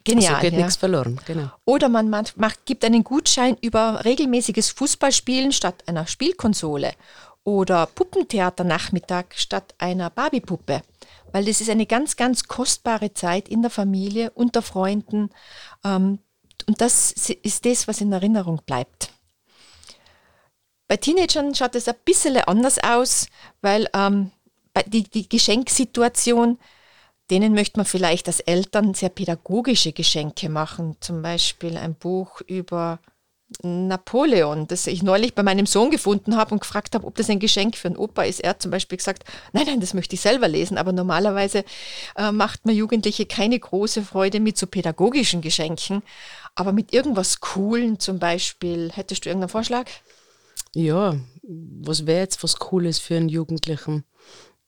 Genial. 0.04 0.36
so 0.36 0.40
geht 0.40 0.52
ja. 0.54 0.58
nichts 0.60 0.76
verloren. 0.76 1.20
Genau. 1.26 1.50
Oder 1.64 1.88
man 1.88 2.08
macht, 2.08 2.38
macht, 2.38 2.64
gibt 2.64 2.84
einen 2.84 3.04
Gutschein 3.04 3.56
über 3.60 4.04
regelmäßiges 4.04 4.70
Fußballspielen 4.70 5.52
statt 5.52 5.84
einer 5.86 6.06
Spielkonsole. 6.06 6.92
Oder 7.44 7.86
Puppentheaternachmittag 7.86 9.26
statt 9.34 9.74
einer 9.78 10.10
Barbiepuppe. 10.10 10.82
Weil 11.32 11.44
das 11.44 11.60
ist 11.60 11.70
eine 11.70 11.86
ganz, 11.86 12.16
ganz 12.16 12.44
kostbare 12.44 13.12
Zeit 13.12 13.48
in 13.48 13.62
der 13.62 13.70
Familie, 13.70 14.30
unter 14.30 14.62
Freunden. 14.62 15.30
Ähm, 15.84 16.18
und 16.66 16.80
das 16.80 17.12
ist 17.12 17.66
das, 17.66 17.88
was 17.88 18.00
in 18.00 18.12
Erinnerung 18.12 18.60
bleibt. 18.64 19.12
Bei 20.90 20.96
Teenagern 20.96 21.54
schaut 21.54 21.76
es 21.76 21.86
ein 21.86 21.94
bisschen 22.04 22.36
anders 22.36 22.82
aus, 22.82 23.28
weil 23.60 23.88
ähm, 23.94 24.32
die, 24.86 25.04
die 25.04 25.28
Geschenksituation, 25.28 26.58
denen 27.30 27.54
möchte 27.54 27.78
man 27.78 27.86
vielleicht 27.86 28.26
als 28.26 28.40
Eltern 28.40 28.94
sehr 28.94 29.10
pädagogische 29.10 29.92
Geschenke 29.92 30.48
machen. 30.48 30.96
Zum 30.98 31.22
Beispiel 31.22 31.76
ein 31.76 31.94
Buch 31.94 32.40
über 32.40 32.98
Napoleon, 33.62 34.66
das 34.66 34.88
ich 34.88 35.04
neulich 35.04 35.36
bei 35.36 35.44
meinem 35.44 35.66
Sohn 35.66 35.92
gefunden 35.92 36.36
habe 36.36 36.54
und 36.54 36.60
gefragt 36.60 36.96
habe, 36.96 37.06
ob 37.06 37.14
das 37.14 37.30
ein 37.30 37.38
Geschenk 37.38 37.76
für 37.76 37.86
einen 37.86 37.96
Opa 37.96 38.24
ist. 38.24 38.40
Er 38.40 38.50
hat 38.50 38.62
zum 38.62 38.72
Beispiel 38.72 38.98
gesagt, 38.98 39.22
nein, 39.52 39.66
nein, 39.66 39.78
das 39.78 39.94
möchte 39.94 40.16
ich 40.16 40.20
selber 40.20 40.48
lesen. 40.48 40.76
Aber 40.76 40.90
normalerweise 40.90 41.64
äh, 42.16 42.32
macht 42.32 42.66
man 42.66 42.74
Jugendliche 42.74 43.26
keine 43.26 43.60
große 43.60 44.02
Freude 44.02 44.40
mit 44.40 44.58
so 44.58 44.66
pädagogischen 44.66 45.40
Geschenken. 45.40 46.02
Aber 46.56 46.72
mit 46.72 46.92
irgendwas 46.92 47.38
Coolen 47.38 48.00
zum 48.00 48.18
Beispiel, 48.18 48.90
hättest 48.92 49.24
du 49.24 49.28
irgendeinen 49.28 49.50
Vorschlag? 49.50 49.86
Ja, 50.74 51.16
was 51.42 52.06
wäre 52.06 52.20
jetzt 52.20 52.42
was 52.42 52.56
Cooles 52.58 52.98
für 52.98 53.16
einen 53.16 53.28
Jugendlichen? 53.28 54.04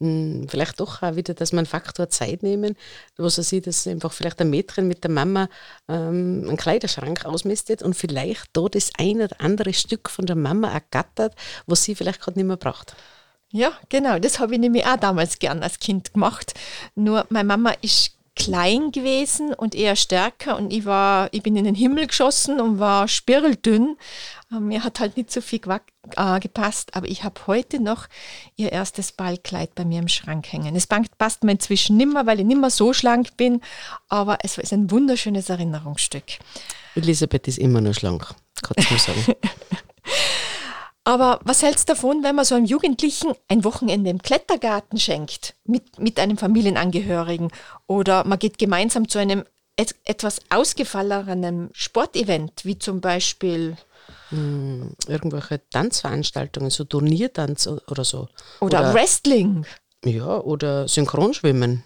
Hm, 0.01 0.47
Vielleicht 0.49 0.81
doch 0.81 1.03
auch 1.03 1.17
wieder, 1.17 1.35
dass 1.35 1.53
man 1.53 1.61
einen 1.61 1.67
Faktor 1.67 2.09
Zeit 2.11 2.43
nehmen, 2.43 2.77
was 3.17 3.39
er 3.39 3.45
sieht, 3.45 3.67
dass 3.69 3.87
einfach 3.87 4.13
vielleicht 4.13 4.41
ein 4.41 4.51
Mädchen 4.51 4.89
mit 4.89 5.05
der 5.05 5.11
Mama 5.13 5.49
ähm, 5.89 6.45
einen 6.49 6.57
Kleiderschrank 6.57 7.25
ausmistet 7.25 7.83
und 7.83 7.95
vielleicht 7.95 8.47
da 8.53 8.69
das 8.69 8.91
ein 8.99 9.23
oder 9.23 9.41
andere 9.41 9.73
Stück 9.75 10.11
von 10.11 10.27
der 10.27 10.37
Mama 10.37 10.73
ergattert, 10.73 11.37
was 11.67 11.85
sie 11.85 11.95
vielleicht 11.95 12.21
gerade 12.21 12.39
nicht 12.39 12.47
mehr 12.49 12.57
braucht. 12.57 12.97
Ja, 13.51 13.73
genau. 13.91 14.19
Das 14.19 14.39
habe 14.41 14.55
ich 14.55 14.61
nämlich 14.61 14.87
auch 14.87 14.97
damals 14.97 15.39
gern 15.39 15.63
als 15.63 15.79
Kind 15.79 16.15
gemacht. 16.15 16.55
Nur 16.95 17.27
meine 17.29 17.47
Mama 17.47 17.73
ist 17.83 18.17
klein 18.35 18.93
gewesen 18.93 19.53
und 19.53 19.75
eher 19.75 19.95
stärker 19.95 20.57
und 20.57 20.73
ich 20.73 20.85
war, 20.85 21.29
ich 21.33 21.43
bin 21.43 21.55
in 21.57 21.65
den 21.65 21.75
Himmel 21.75 22.07
geschossen 22.07 22.61
und 22.61 22.79
war 22.79 23.07
spirldünn. 23.07 23.97
Äh, 24.51 24.61
Mir 24.61 24.85
hat 24.85 25.01
halt 25.01 25.17
nicht 25.17 25.31
so 25.31 25.41
viel 25.41 25.61
äh, 26.17 26.41
gepasst, 26.41 26.97
aber 26.97 27.09
ich 27.09 27.25
habe 27.25 27.41
heute 27.47 27.81
noch 27.81 28.07
ihr 28.57 28.73
erstes 28.73 29.13
Ballkleid 29.13 29.75
bei 29.75 29.85
mir 29.85 29.99
im 29.99 30.09
Schrank 30.09 30.51
hängen. 30.51 30.75
Es 30.75 30.87
passt 30.87 31.45
mir 31.45 31.53
inzwischen 31.53 31.97
nimmer, 31.97 32.27
weil 32.27 32.41
ich 32.41 32.47
nimmer 32.47 32.71
so 32.71 32.93
schlank 32.93 33.37
bin, 33.37 33.61
aber 34.09 34.39
es 34.43 34.57
ist 34.57 34.73
ein 34.73 34.91
wunderschönes 34.91 35.51
Erinnerungsstück. 35.51 36.25
Elisabeth 36.95 37.49
ist 37.49 37.59
immer 37.59 37.81
noch 37.81 37.95
schlank, 37.95 38.35
kannst 38.63 38.91
du 38.91 38.95
mal 38.95 39.01
sagen. 39.01 39.25
Aber 41.05 41.41
was 41.45 41.63
hältst 41.63 41.89
du 41.89 41.95
davon, 41.95 42.23
wenn 42.23 42.37
man 42.37 42.45
so 42.45 42.55
einem 42.55 42.65
Jugendlichen 42.65 43.33
ein 43.49 43.65
Wochenende 43.65 44.11
im 44.11 44.23
Klettergarten 44.23 44.99
schenkt 44.99 45.55
mit, 45.65 45.99
mit 45.99 46.21
einem 46.21 46.37
Familienangehörigen 46.37 47.51
oder 47.89 48.25
man 48.25 48.39
geht 48.39 48.59
gemeinsam 48.59 49.09
zu 49.09 49.19
einem 49.19 49.45
et 49.77 49.95
etwas 50.05 50.41
ausgefallenen 50.51 51.71
Sportevent, 51.73 52.65
wie 52.65 52.79
zum 52.79 53.01
Beispiel 53.01 53.77
hm, 54.29 54.95
irgendwelche 55.09 55.61
Tanzveranstaltungen, 55.71 56.71
so 56.71 56.85
Turniertanz 56.85 57.67
oder 57.67 58.05
so. 58.05 58.29
Oder, 58.61 58.81
oder 58.81 58.95
Wrestling. 58.95 59.67
Ja, 60.05 60.39
oder 60.41 60.89
Synchronschwimmen. 60.89 61.85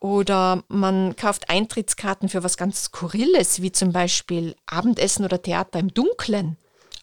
Oder 0.00 0.64
man 0.68 1.16
kauft 1.16 1.48
Eintrittskarten 1.48 2.28
für 2.28 2.42
was 2.42 2.56
ganz 2.56 2.84
Skurriles, 2.84 3.62
wie 3.62 3.72
zum 3.72 3.92
Beispiel 3.92 4.54
Abendessen 4.66 5.24
oder 5.24 5.40
Theater 5.40 5.78
im 5.78 5.94
Dunkeln. 5.94 6.58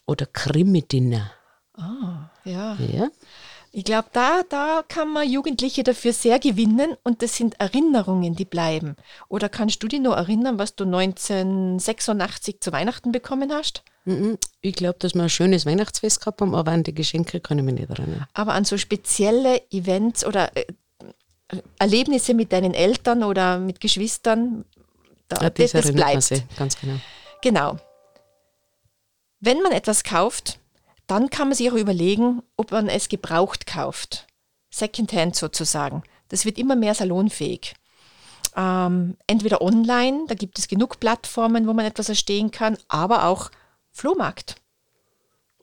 Oder 0.05 0.25
Krimi-Dinner. 0.25 1.31
Ah, 1.77 2.29
ja. 2.43 2.75
ja. 2.75 3.09
Ich 3.73 3.85
glaube, 3.85 4.09
da, 4.11 4.41
da 4.49 4.83
kann 4.85 5.13
man 5.13 5.29
Jugendliche 5.29 5.83
dafür 5.83 6.11
sehr 6.11 6.39
gewinnen 6.39 6.97
und 7.03 7.21
das 7.21 7.37
sind 7.37 7.57
Erinnerungen, 7.59 8.35
die 8.35 8.43
bleiben. 8.43 8.97
Oder 9.29 9.47
kannst 9.47 9.81
du 9.81 9.87
dich 9.87 10.01
noch 10.01 10.15
erinnern, 10.15 10.59
was 10.59 10.75
du 10.75 10.83
1986 10.83 12.59
zu 12.59 12.73
Weihnachten 12.73 13.13
bekommen 13.13 13.53
hast? 13.53 13.83
Mhm. 14.03 14.37
Ich 14.59 14.75
glaube, 14.75 14.99
dass 14.99 15.15
wir 15.15 15.23
ein 15.23 15.29
schönes 15.29 15.65
Weihnachtsfest 15.65 16.19
gehabt 16.19 16.41
haben, 16.41 16.53
aber 16.53 16.71
an 16.71 16.83
die 16.83 16.93
Geschenke 16.93 17.39
kann 17.39 17.59
ich 17.59 17.63
mich 17.63 17.75
nicht 17.75 17.89
erinnern. 17.89 18.27
Aber 18.33 18.53
an 18.53 18.65
so 18.65 18.77
spezielle 18.77 19.61
Events 19.71 20.25
oder 20.25 20.51
äh, 20.57 20.65
Erlebnisse 21.79 22.33
mit 22.33 22.51
deinen 22.51 22.73
Eltern 22.73 23.23
oder 23.23 23.57
mit 23.57 23.79
Geschwistern, 23.79 24.65
da, 25.29 25.43
ja, 25.43 25.49
das, 25.49 25.71
das 25.71 25.93
bleibt. 25.93 26.43
Ganz 26.57 26.77
genau. 27.41 27.77
Wenn 29.41 29.61
man 29.61 29.71
etwas 29.71 30.03
kauft, 30.03 30.59
dann 31.07 31.29
kann 31.31 31.49
man 31.49 31.57
sich 31.57 31.69
auch 31.69 31.75
überlegen, 31.75 32.43
ob 32.55 32.71
man 32.71 32.87
es 32.87 33.09
gebraucht 33.09 33.65
kauft. 33.65 34.27
Secondhand 34.69 35.35
sozusagen. 35.35 36.03
Das 36.29 36.45
wird 36.45 36.57
immer 36.57 36.75
mehr 36.75 36.93
salonfähig. 36.93 37.73
Ähm, 38.55 39.17
entweder 39.27 39.61
online, 39.61 40.25
da 40.27 40.35
gibt 40.35 40.59
es 40.59 40.67
genug 40.67 40.99
Plattformen, 40.99 41.67
wo 41.67 41.73
man 41.73 41.85
etwas 41.85 42.07
erstehen 42.07 42.51
kann, 42.51 42.77
aber 42.87 43.25
auch 43.25 43.49
Flohmarkt. 43.91 44.55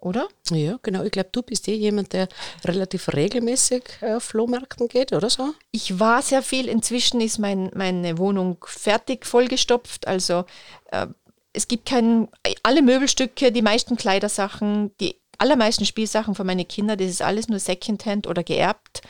Oder? 0.01 0.29
Ja, 0.51 0.79
genau. 0.83 1.03
Ich 1.03 1.11
glaube, 1.11 1.31
du 1.33 1.43
bist 1.43 1.67
eh 1.69 1.75
jemand, 1.75 2.13
der 2.13 2.29
relativ 2.65 3.09
regelmäßig 3.09 3.85
auf 4.03 4.25
Flohmärkten 4.25 4.89
geht, 4.89 5.13
oder 5.13 5.29
so? 5.29 5.55
Ich 5.73 5.99
war 5.99 6.23
sehr 6.23 6.43
viel. 6.43 6.69
Inzwischen 6.69 7.21
ist 7.21 7.39
mein, 7.39 7.71
meine 7.75 8.19
Wohnung 8.19 8.59
fertig 8.65 9.27
vollgestopft. 9.27 10.07
Also 10.07 10.45
äh, 10.93 11.09
es 11.53 11.69
gibt 11.69 11.87
kein, 11.87 12.29
alle 12.63 12.83
Möbelstücke, 12.83 13.53
die 13.53 13.63
meisten 13.63 13.97
Kleidersachen, 13.97 14.97
die 15.01 15.17
allermeisten 15.39 15.87
Spielsachen 15.87 16.35
von 16.35 16.47
meinen 16.47 16.69
Kindern, 16.69 16.99
das 16.99 17.09
ist 17.09 17.23
alles 17.23 17.49
nur 17.49 17.59
Secondhand 17.59 18.27
oder 18.27 18.43
geerbt. 18.43 19.03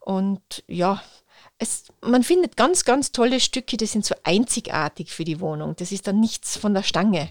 Und 0.00 0.64
ja, 0.66 1.02
es, 1.58 1.84
man 2.00 2.22
findet 2.22 2.56
ganz, 2.56 2.84
ganz 2.84 3.12
tolle 3.12 3.40
Stücke, 3.40 3.76
die 3.76 3.86
sind 3.86 4.04
so 4.04 4.14
einzigartig 4.24 5.12
für 5.12 5.24
die 5.24 5.40
Wohnung. 5.40 5.74
Das 5.76 5.92
ist 5.92 6.06
dann 6.06 6.20
nichts 6.20 6.56
von 6.56 6.74
der 6.74 6.82
Stange. 6.82 7.30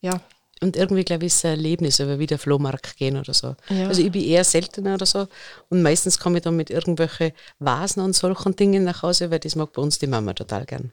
Ja. 0.00 0.20
Und 0.62 0.76
irgendwie, 0.76 1.04
glaube 1.04 1.24
ich, 1.24 1.32
ist 1.32 1.44
ein 1.46 1.52
Erlebnis, 1.52 2.00
aber 2.02 2.18
wie 2.18 2.26
der 2.26 2.38
Flohmarkt 2.38 2.98
gehen 2.98 3.16
oder 3.16 3.32
so. 3.32 3.56
Ja. 3.70 3.88
Also 3.88 4.02
ich 4.02 4.12
bin 4.12 4.22
eher 4.22 4.44
seltener 4.44 4.94
oder 4.94 5.06
so. 5.06 5.26
Und 5.70 5.80
meistens 5.80 6.18
komme 6.18 6.38
ich 6.38 6.44
dann 6.44 6.56
mit 6.56 6.68
irgendwelchen 6.68 7.32
Vasen 7.58 8.02
und 8.02 8.14
solchen 8.14 8.56
Dingen 8.56 8.84
nach 8.84 9.02
Hause, 9.02 9.30
weil 9.30 9.38
das 9.38 9.56
mag 9.56 9.72
bei 9.72 9.80
uns 9.80 9.98
die 9.98 10.06
Mama 10.06 10.34
total 10.34 10.66
gern. 10.66 10.92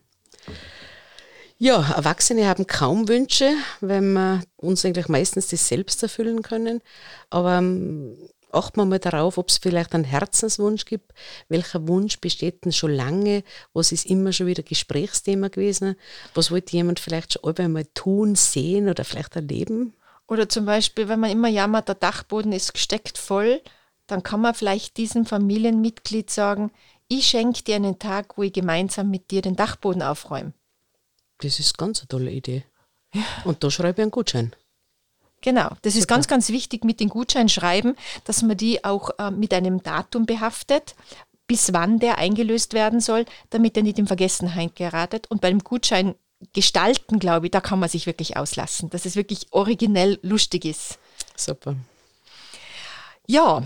Ja, 1.59 1.93
Erwachsene 1.95 2.47
haben 2.47 2.67
kaum 2.67 3.07
Wünsche, 3.07 3.51
weil 3.81 4.01
wir 4.01 4.43
uns 4.57 4.85
eigentlich 4.85 5.07
meistens 5.07 5.47
das 5.47 5.67
selbst 5.67 6.03
erfüllen 6.03 6.43
können. 6.43 6.81
Aber 7.31 7.57
ähm, 7.57 8.15
achten 8.51 8.79
wir 8.79 8.85
mal 8.85 8.99
darauf, 8.99 9.39
ob 9.39 9.49
es 9.49 9.57
vielleicht 9.57 9.95
einen 9.95 10.03
Herzenswunsch 10.03 10.85
gibt. 10.85 11.13
Welcher 11.49 11.87
Wunsch 11.87 12.19
besteht 12.19 12.63
denn 12.63 12.71
schon 12.71 12.91
lange? 12.91 13.43
Was 13.73 13.91
ist 13.91 14.05
immer 14.05 14.33
schon 14.33 14.45
wieder 14.45 14.61
Gesprächsthema 14.61 15.47
gewesen? 15.47 15.95
Was 16.35 16.51
wollte 16.51 16.73
jemand 16.73 16.99
vielleicht 16.99 17.33
schon 17.33 17.57
einmal 17.57 17.85
tun, 17.95 18.35
sehen 18.35 18.87
oder 18.87 19.03
vielleicht 19.03 19.35
erleben? 19.35 19.95
Oder 20.27 20.47
zum 20.49 20.65
Beispiel, 20.65 21.07
wenn 21.07 21.19
man 21.19 21.31
immer 21.31 21.47
jammert, 21.47 21.87
der 21.87 21.95
Dachboden 21.95 22.51
ist 22.51 22.73
gesteckt 22.73 23.17
voll, 23.17 23.61
dann 24.05 24.21
kann 24.21 24.41
man 24.41 24.53
vielleicht 24.53 24.97
diesem 24.97 25.25
Familienmitglied 25.25 26.29
sagen, 26.29 26.71
ich 27.07 27.25
schenke 27.27 27.63
dir 27.63 27.77
einen 27.77 27.97
Tag, 27.97 28.37
wo 28.37 28.43
ich 28.43 28.53
gemeinsam 28.53 29.09
mit 29.09 29.31
dir 29.31 29.41
den 29.41 29.55
Dachboden 29.55 30.03
aufräume. 30.03 30.53
Das 31.39 31.59
ist 31.59 31.77
ganz 31.77 31.99
eine 31.99 32.07
tolle 32.07 32.31
Idee. 32.31 32.63
Ja. 33.13 33.23
Und 33.45 33.63
da 33.63 33.71
schreibe 33.71 34.01
ich 34.01 34.03
einen 34.03 34.11
Gutschein. 34.11 34.55
Genau, 35.41 35.69
das 35.83 35.93
Super. 35.93 35.99
ist 35.99 36.07
ganz, 36.07 36.27
ganz 36.27 36.49
wichtig 36.49 36.83
mit 36.83 36.99
den 36.99 37.09
Gutscheinschreiben, 37.09 37.95
dass 38.23 38.41
man 38.41 38.57
die 38.57 38.83
auch 38.83 39.11
äh, 39.19 39.29
mit 39.29 39.53
einem 39.53 39.83
Datum 39.83 40.25
behaftet, 40.25 40.95
bis 41.45 41.73
wann 41.73 41.99
der 41.99 42.17
eingelöst 42.17 42.73
werden 42.73 42.99
soll, 42.99 43.25
damit 43.51 43.77
er 43.77 43.83
nicht 43.83 43.99
in 43.99 44.07
Vergessenheit 44.07 44.75
geratet. 44.75 45.27
Und 45.29 45.41
beim 45.41 45.59
Gutschein 45.59 46.15
gestalten, 46.53 47.19
glaube 47.19 47.47
ich, 47.47 47.51
da 47.51 47.61
kann 47.61 47.79
man 47.79 47.89
sich 47.89 48.05
wirklich 48.05 48.35
auslassen, 48.35 48.89
dass 48.89 49.05
es 49.05 49.15
wirklich 49.15 49.47
originell 49.51 50.19
lustig 50.21 50.65
ist. 50.65 50.99
Super. 51.35 51.75
Ja, 53.27 53.63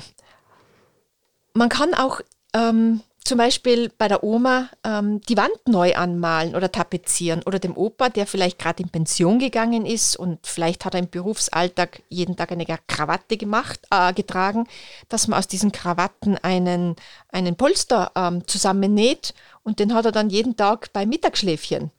man 1.53 1.69
kann 1.69 1.93
auch 1.93 2.21
ähm, 2.53 3.01
zum 3.23 3.37
Beispiel 3.37 3.91
bei 3.97 4.07
der 4.07 4.23
Oma 4.23 4.69
ähm, 4.83 5.21
die 5.21 5.37
Wand 5.37 5.67
neu 5.67 5.95
anmalen 5.95 6.55
oder 6.55 6.71
tapezieren 6.71 7.43
oder 7.45 7.59
dem 7.59 7.77
Opa, 7.77 8.09
der 8.09 8.25
vielleicht 8.25 8.57
gerade 8.57 8.81
in 8.81 8.89
Pension 8.89 9.37
gegangen 9.37 9.85
ist 9.85 10.15
und 10.15 10.39
vielleicht 10.45 10.85
hat 10.85 10.95
er 10.95 11.01
im 11.01 11.09
Berufsalltag 11.09 12.01
jeden 12.09 12.35
Tag 12.35 12.51
eine 12.51 12.65
Krawatte 12.65 13.37
gemacht, 13.37 13.79
äh, 13.91 14.13
getragen, 14.13 14.67
dass 15.07 15.27
man 15.27 15.37
aus 15.37 15.47
diesen 15.47 15.71
Krawatten 15.71 16.37
einen, 16.37 16.95
einen 17.31 17.55
Polster 17.55 18.11
ähm, 18.15 18.47
zusammennäht 18.47 19.33
und 19.63 19.79
den 19.79 19.93
hat 19.93 20.05
er 20.05 20.11
dann 20.11 20.29
jeden 20.29 20.57
Tag 20.57 20.91
beim 20.91 21.09
Mittagsschläfchen. 21.09 21.91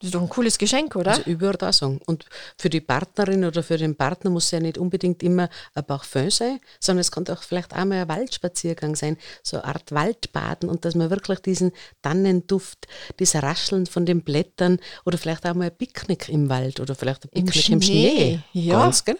Das 0.00 0.08
ist 0.08 0.14
doch 0.14 0.22
ein 0.22 0.28
cooles 0.28 0.58
Geschenk, 0.58 0.94
oder? 0.94 1.10
Also 1.10 1.22
Überraschung. 1.22 2.00
Und 2.06 2.26
für 2.56 2.70
die 2.70 2.80
Partnerin 2.80 3.44
oder 3.44 3.64
für 3.64 3.78
den 3.78 3.96
Partner 3.96 4.30
muss 4.30 4.50
ja 4.52 4.60
nicht 4.60 4.78
unbedingt 4.78 5.24
immer 5.24 5.48
ein 5.74 5.84
Parfum 5.84 6.30
sein, 6.30 6.60
sondern 6.78 7.00
es 7.00 7.10
kann 7.10 7.26
auch 7.28 7.42
vielleicht 7.42 7.72
einmal 7.72 8.02
ein 8.02 8.08
Waldspaziergang 8.08 8.94
sein, 8.94 9.16
so 9.42 9.56
eine 9.56 9.64
Art 9.64 9.90
Waldbaden 9.90 10.68
und 10.68 10.84
dass 10.84 10.94
man 10.94 11.10
wirklich 11.10 11.40
diesen 11.40 11.72
Tannenduft, 12.00 12.86
dieses 13.18 13.42
Rascheln 13.42 13.86
von 13.86 14.06
den 14.06 14.22
Blättern 14.22 14.78
oder 15.04 15.18
vielleicht 15.18 15.44
auch 15.46 15.54
mal 15.54 15.66
ein 15.66 15.76
Picknick 15.76 16.28
im 16.28 16.48
Wald 16.48 16.78
oder 16.78 16.94
vielleicht 16.94 17.24
ein 17.24 17.30
Picknick 17.30 17.68
im, 17.68 17.74
im 17.74 17.82
Schnee. 17.82 18.10
Schnee. 18.14 18.40
Ja. 18.52 18.84
Ganz 18.84 19.04
genau. 19.04 19.18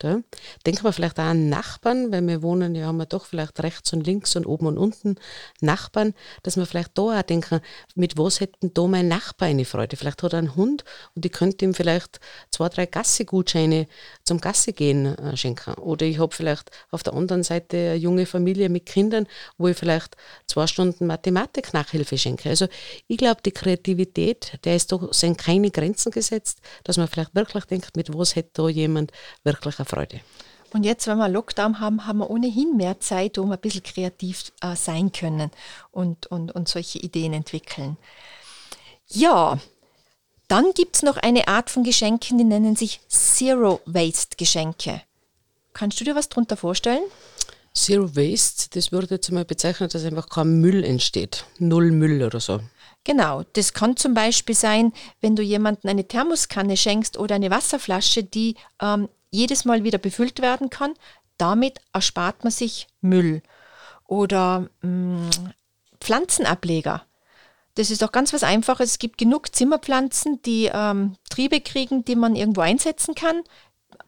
Da. 0.00 0.20
Denken 0.64 0.84
wir 0.84 0.94
vielleicht 0.94 1.18
auch 1.20 1.24
an 1.24 1.50
Nachbarn, 1.50 2.10
weil 2.10 2.26
wir 2.26 2.40
wohnen, 2.40 2.74
ja 2.74 2.86
haben 2.86 2.96
wir 2.96 3.04
doch 3.04 3.26
vielleicht 3.26 3.62
rechts 3.62 3.92
und 3.92 4.06
links 4.06 4.34
und 4.34 4.46
oben 4.46 4.66
und 4.66 4.78
unten 4.78 5.16
Nachbarn, 5.60 6.14
dass 6.42 6.56
wir 6.56 6.64
vielleicht 6.64 6.96
da 6.96 7.02
auch 7.02 7.22
denken, 7.22 7.60
mit 7.94 8.16
was 8.16 8.40
hätten 8.40 8.72
da 8.72 8.86
mein 8.86 9.08
Nachbar 9.08 9.48
eine 9.48 9.66
Freude? 9.66 9.98
Vielleicht 9.98 10.22
hat 10.22 10.32
er 10.32 10.38
einen 10.38 10.56
Hund 10.56 10.84
und 11.14 11.26
ich 11.26 11.32
könnte 11.32 11.66
ihm 11.66 11.74
vielleicht 11.74 12.18
zwei, 12.50 12.70
drei 12.70 12.86
Gassi-Gutscheine 12.86 13.86
zum 14.30 14.40
Gassi 14.40 14.72
gehen 14.72 15.06
äh, 15.18 15.36
schenken. 15.36 15.74
Oder 15.74 16.06
ich 16.06 16.20
habe 16.20 16.32
vielleicht 16.32 16.70
auf 16.92 17.02
der 17.02 17.14
anderen 17.14 17.42
Seite 17.42 17.76
eine 17.76 17.94
junge 17.96 18.26
Familie 18.26 18.68
mit 18.68 18.86
Kindern, 18.86 19.26
wo 19.58 19.66
ich 19.66 19.76
vielleicht 19.76 20.16
zwei 20.46 20.68
Stunden 20.68 21.08
Mathematik-Nachhilfe 21.08 22.16
schenke. 22.16 22.48
Also 22.48 22.68
ich 23.08 23.18
glaube, 23.18 23.40
die 23.44 23.50
Kreativität, 23.50 24.60
der 24.62 24.76
ist 24.76 24.92
doch, 24.92 25.12
sind 25.12 25.36
keine 25.36 25.72
Grenzen 25.72 26.12
gesetzt, 26.12 26.60
dass 26.84 26.96
man 26.96 27.08
vielleicht 27.08 27.34
wirklich 27.34 27.64
denkt, 27.64 27.96
mit 27.96 28.16
was 28.16 28.36
hätte 28.36 28.50
da 28.52 28.68
jemand 28.68 29.10
wirklich 29.42 29.80
eine 29.80 29.86
Freude. 29.86 30.20
Und 30.72 30.84
jetzt, 30.84 31.08
wenn 31.08 31.18
wir 31.18 31.28
Lockdown 31.28 31.80
haben, 31.80 32.06
haben 32.06 32.18
wir 32.18 32.30
ohnehin 32.30 32.76
mehr 32.76 33.00
Zeit, 33.00 33.36
um 33.36 33.50
ein 33.50 33.58
bisschen 33.58 33.82
kreativ 33.82 34.52
äh, 34.60 34.76
sein 34.76 35.10
können 35.10 35.50
und, 35.90 36.28
und, 36.28 36.52
und 36.52 36.68
solche 36.68 37.00
Ideen 37.00 37.32
entwickeln. 37.32 37.96
Ja, 39.08 39.58
dann 40.50 40.72
gibt 40.74 40.96
es 40.96 41.02
noch 41.02 41.16
eine 41.16 41.46
Art 41.46 41.70
von 41.70 41.84
Geschenken, 41.84 42.36
die 42.36 42.44
nennen 42.44 42.74
sich 42.74 43.00
Zero-Waste-Geschenke. 43.08 45.00
Kannst 45.72 46.00
du 46.00 46.04
dir 46.04 46.16
was 46.16 46.28
darunter 46.28 46.56
vorstellen? 46.56 47.04
Zero 47.72 48.16
Waste, 48.16 48.68
das 48.74 48.90
würde 48.90 49.14
jetzt 49.14 49.30
mal 49.30 49.44
bezeichnen, 49.44 49.88
dass 49.88 50.04
einfach 50.04 50.28
kein 50.28 50.60
Müll 50.60 50.82
entsteht. 50.82 51.44
Null 51.58 51.92
Müll 51.92 52.24
oder 52.24 52.40
so. 52.40 52.60
Genau, 53.04 53.44
das 53.52 53.72
kann 53.72 53.96
zum 53.96 54.12
Beispiel 54.12 54.56
sein, 54.56 54.92
wenn 55.20 55.36
du 55.36 55.42
jemandem 55.42 55.88
eine 55.88 56.06
Thermoskanne 56.06 56.76
schenkst 56.76 57.16
oder 57.16 57.36
eine 57.36 57.50
Wasserflasche, 57.50 58.24
die 58.24 58.56
ähm, 58.82 59.08
jedes 59.30 59.64
Mal 59.64 59.84
wieder 59.84 59.98
befüllt 59.98 60.42
werden 60.42 60.68
kann. 60.68 60.94
Damit 61.38 61.80
erspart 61.92 62.42
man 62.42 62.50
sich 62.50 62.88
Müll. 63.00 63.42
Oder 64.08 64.68
mh, 64.82 64.88
mm, 64.88 65.30
Pflanzenableger. 66.00 67.04
Das 67.74 67.90
ist 67.90 68.02
doch 68.02 68.12
ganz 68.12 68.32
was 68.32 68.42
Einfaches. 68.42 68.90
Es 68.92 68.98
gibt 68.98 69.18
genug 69.18 69.54
Zimmerpflanzen, 69.54 70.42
die 70.42 70.70
ähm, 70.72 71.16
Triebe 71.28 71.60
kriegen, 71.60 72.04
die 72.04 72.16
man 72.16 72.34
irgendwo 72.36 72.60
einsetzen 72.62 73.14
kann. 73.14 73.42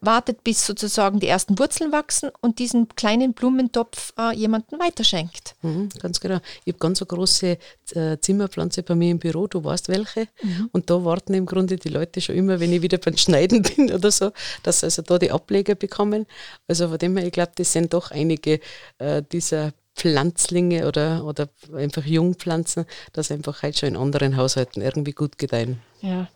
wartet, 0.01 0.43
bis 0.43 0.65
sozusagen 0.65 1.19
die 1.19 1.27
ersten 1.27 1.57
Wurzeln 1.59 1.91
wachsen 1.91 2.29
und 2.41 2.59
diesen 2.59 2.89
kleinen 2.89 3.33
Blumentopf 3.33 4.13
äh, 4.19 4.35
jemandem 4.35 4.79
weiterschenkt. 4.79 5.55
Mhm, 5.61 5.89
ganz 5.99 6.19
genau. 6.19 6.39
Ich 6.65 6.73
habe 6.73 6.79
ganz 6.79 7.01
eine 7.01 7.07
große 7.07 7.57
äh, 7.93 8.17
Zimmerpflanze 8.19 8.83
bei 8.83 8.95
mir 8.95 9.11
im 9.11 9.19
Büro, 9.19 9.47
du 9.47 9.63
weißt 9.63 9.89
welche. 9.89 10.27
Mhm. 10.41 10.69
Und 10.71 10.89
da 10.89 11.03
warten 11.05 11.33
im 11.33 11.45
Grunde 11.45 11.77
die 11.77 11.89
Leute 11.89 12.21
schon 12.21 12.35
immer, 12.35 12.59
wenn 12.59 12.73
ich 12.73 12.81
wieder 12.81 12.97
beim 12.97 13.17
Schneiden 13.17 13.61
bin 13.75 13.93
oder 13.93 14.11
so, 14.11 14.31
dass 14.63 14.81
sie 14.81 14.87
also 14.87 15.01
da 15.01 15.17
die 15.17 15.31
Ableger 15.31 15.75
bekommen. 15.75 16.25
Also 16.67 16.89
von 16.89 16.97
dem 16.97 17.15
her, 17.17 17.25
ich 17.25 17.33
glaube, 17.33 17.51
das 17.55 17.71
sind 17.71 17.93
doch 17.93 18.11
einige 18.11 18.59
äh, 18.97 19.23
dieser 19.31 19.71
Pflanzlinge 19.95 20.87
oder, 20.87 21.23
oder 21.25 21.49
einfach 21.75 22.05
Jungpflanzen, 22.05 22.85
das 23.13 23.31
einfach 23.31 23.61
halt 23.61 23.77
schon 23.77 23.89
in 23.89 23.97
anderen 23.97 24.37
Haushalten 24.37 24.81
irgendwie 24.81 25.13
gut 25.13 25.37
gedeihen. 25.37 25.81
Ja. 26.01 26.27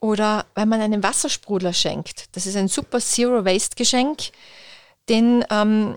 Oder 0.00 0.46
wenn 0.54 0.68
man 0.68 0.80
einen 0.80 1.02
Wassersprudler 1.02 1.72
schenkt. 1.72 2.36
Das 2.36 2.46
ist 2.46 2.56
ein 2.56 2.68
super 2.68 2.98
Zero-Waste-Geschenk, 2.98 4.30
denn 5.08 5.44
ähm, 5.50 5.96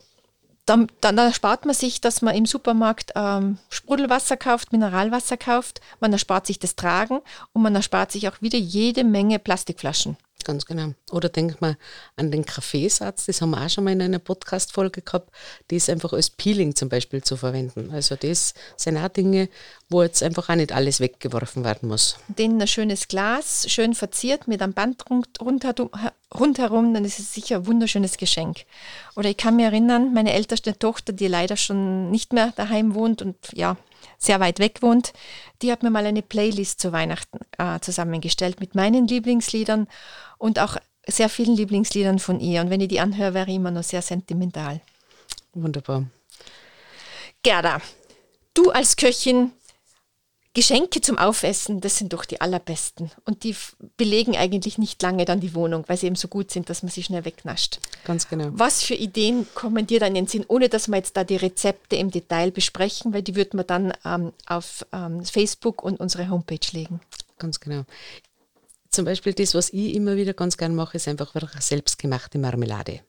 dann, 0.70 0.88
dann 1.02 1.18
erspart 1.18 1.66
man 1.66 1.74
sich, 1.74 2.00
dass 2.00 2.22
man 2.22 2.36
im 2.36 2.46
Supermarkt 2.46 3.12
ähm, 3.16 3.58
Sprudelwasser 3.70 4.38
kauft, 4.38 4.72
Mineralwasser 4.72 5.36
kauft. 5.36 5.82
Man 6.00 6.14
erspart 6.14 6.46
sich 6.46 6.60
das 6.60 6.76
Tragen 6.76 7.22
und 7.54 7.64
man 7.64 7.76
erspart 7.76 8.12
sich 8.12 8.30
auch 8.30 8.42
wieder 8.42 8.60
jede 8.60 9.04
Menge 9.04 9.40
Plastikflaschen. 9.40 10.16
Ganz 10.46 10.66
genau. 10.66 10.94
Oder 11.12 11.30
denkt 11.30 11.62
man 11.62 11.76
an 12.16 12.32
den 12.32 12.46
Kaffeesatz, 12.46 13.26
das 13.26 13.42
haben 13.42 13.52
wir 13.52 13.64
auch 13.64 13.70
schon 13.70 13.84
mal 13.84 13.92
in 13.92 14.02
einer 14.02 14.20
Podcast-Folge 14.20 15.02
gehabt, 15.02 15.32
das 15.68 15.90
einfach 15.90 16.14
als 16.14 16.30
Peeling 16.30 16.76
zum 16.76 16.88
Beispiel 16.90 17.22
zu 17.22 17.36
verwenden. 17.36 17.92
Also 17.92 18.16
das 18.16 18.54
sind 18.78 18.98
auch 18.98 19.10
Dinge, 19.10 19.50
wo 19.90 20.02
jetzt 20.02 20.24
einfach 20.24 20.50
auch 20.50 20.56
nicht 20.56 20.72
alles 20.72 21.02
weggeworfen 21.02 21.64
werden 21.66 21.90
muss. 21.90 22.18
Den 22.30 22.60
ein 22.62 22.68
schönes 22.68 23.08
Glas, 23.08 23.70
schön 23.70 23.94
verziert 23.94 24.48
mit 24.48 24.62
einem 24.62 24.74
Band 24.74 25.04
rundherum, 25.42 25.90
rundherum, 26.34 26.94
dann 26.94 27.06
ist 27.06 27.20
es 27.20 27.34
sicher 27.34 27.58
ein 27.58 27.68
wunderschönes 27.68 28.18
Geschenk. 28.18 28.66
Oder 29.16 29.30
ich 29.30 29.38
kann 29.38 29.58
mich 29.58 29.66
erinnern, 29.66 30.14
meine 30.14 30.34
älteste 30.34 30.78
Tochter, 30.78 31.12
die 31.12 31.28
leider 31.28 31.58
schon 31.58 32.12
nicht 32.12 32.34
mehr 32.34 32.54
daheim 32.56 32.94
wohnt 32.96 33.22
und 33.22 33.36
ja, 33.54 33.78
sehr 34.18 34.40
weit 34.40 34.60
weg 34.60 34.82
wohnt, 34.82 35.14
die 35.62 35.72
hat 35.72 35.84
mir 35.84 35.90
mal 35.90 36.06
eine 36.06 36.22
Playlist 36.22 36.80
zu 36.80 36.92
Weihnachten 36.92 37.40
äh, 37.58 37.80
zusammengestellt 37.80 38.60
mit 38.60 38.76
meinen 38.76 39.08
Lieblingsliedern 39.08 39.88
und 40.38 40.60
auch 40.60 40.78
sehr 41.08 41.30
vielen 41.30 41.56
Lieblingsliedern 41.56 42.20
von 42.20 42.40
ihr. 42.40 42.62
Und 42.62 42.70
wenn 42.70 42.82
ich 42.82 42.90
die 42.90 43.00
anhöre, 43.00 43.34
wäre 43.34 43.50
ich 43.50 43.56
immer 43.56 43.72
noch 43.72 43.84
sehr 43.84 44.02
sentimental. 44.02 44.82
Wunderbar. 45.54 46.06
Gerda, 47.42 47.82
du 48.54 48.70
als 48.72 48.96
Köchin, 48.96 49.52
Geschenke 50.54 51.00
zum 51.00 51.20
Aufessen, 51.20 51.80
das 51.80 51.98
sind 51.98 52.12
doch 52.12 52.26
die 52.26 52.42
allerbesten. 52.42 53.12
Und 53.24 53.44
die 53.44 53.56
belegen 53.98 54.36
eigentlich 54.36 54.80
nicht 54.80 55.02
lange 55.02 55.26
dann 55.26 55.40
die 55.40 55.54
Wohnung, 55.54 55.84
weil 55.88 55.98
sie 55.98 56.08
eben 56.08 56.16
so 56.16 56.28
gut 56.28 56.50
sind, 56.50 56.70
dass 56.70 56.82
man 56.82 56.92
sie 56.92 57.04
schnell 57.04 57.24
wegnascht. 57.24 57.80
Ganz 58.04 58.28
genau. 58.28 58.50
Was 58.52 58.82
für 58.82 58.96
Ideen 58.96 59.48
kommen 59.54 59.86
dir 59.86 60.00
dann 60.00 60.16
in 60.16 60.26
den 60.26 60.28
Sinn, 60.28 60.46
ohne 60.48 60.68
dass 60.68 60.88
wir 60.88 60.98
jetzt 60.98 61.16
da 61.18 61.24
die 61.24 61.36
Rezepte 61.36 61.98
im 61.98 62.10
Detail 62.10 62.52
besprechen, 62.52 63.14
weil 63.14 63.22
die 63.22 63.36
würden 63.36 63.60
wir 63.60 63.64
dann 63.64 63.94
ähm, 64.04 64.34
auf 64.48 64.86
ähm, 64.92 65.24
Facebook 65.24 65.84
und 65.84 66.00
unsere 66.00 66.30
Homepage 66.30 66.58
legen. 66.72 67.00
Ganz 67.38 67.60
genau. 67.60 67.84
Zum 68.90 69.06
Beispiel 69.06 69.34
das, 69.34 69.54
was 69.54 69.70
ich 69.70 69.94
immer 69.94 70.16
wieder 70.16 70.34
ganz 70.34 70.58
gern 70.58 70.74
mache, 70.74 70.98
ist 70.98 71.08
einfach 71.08 71.32
selbstgemachte 71.62 72.40
Marmelade 72.40 73.02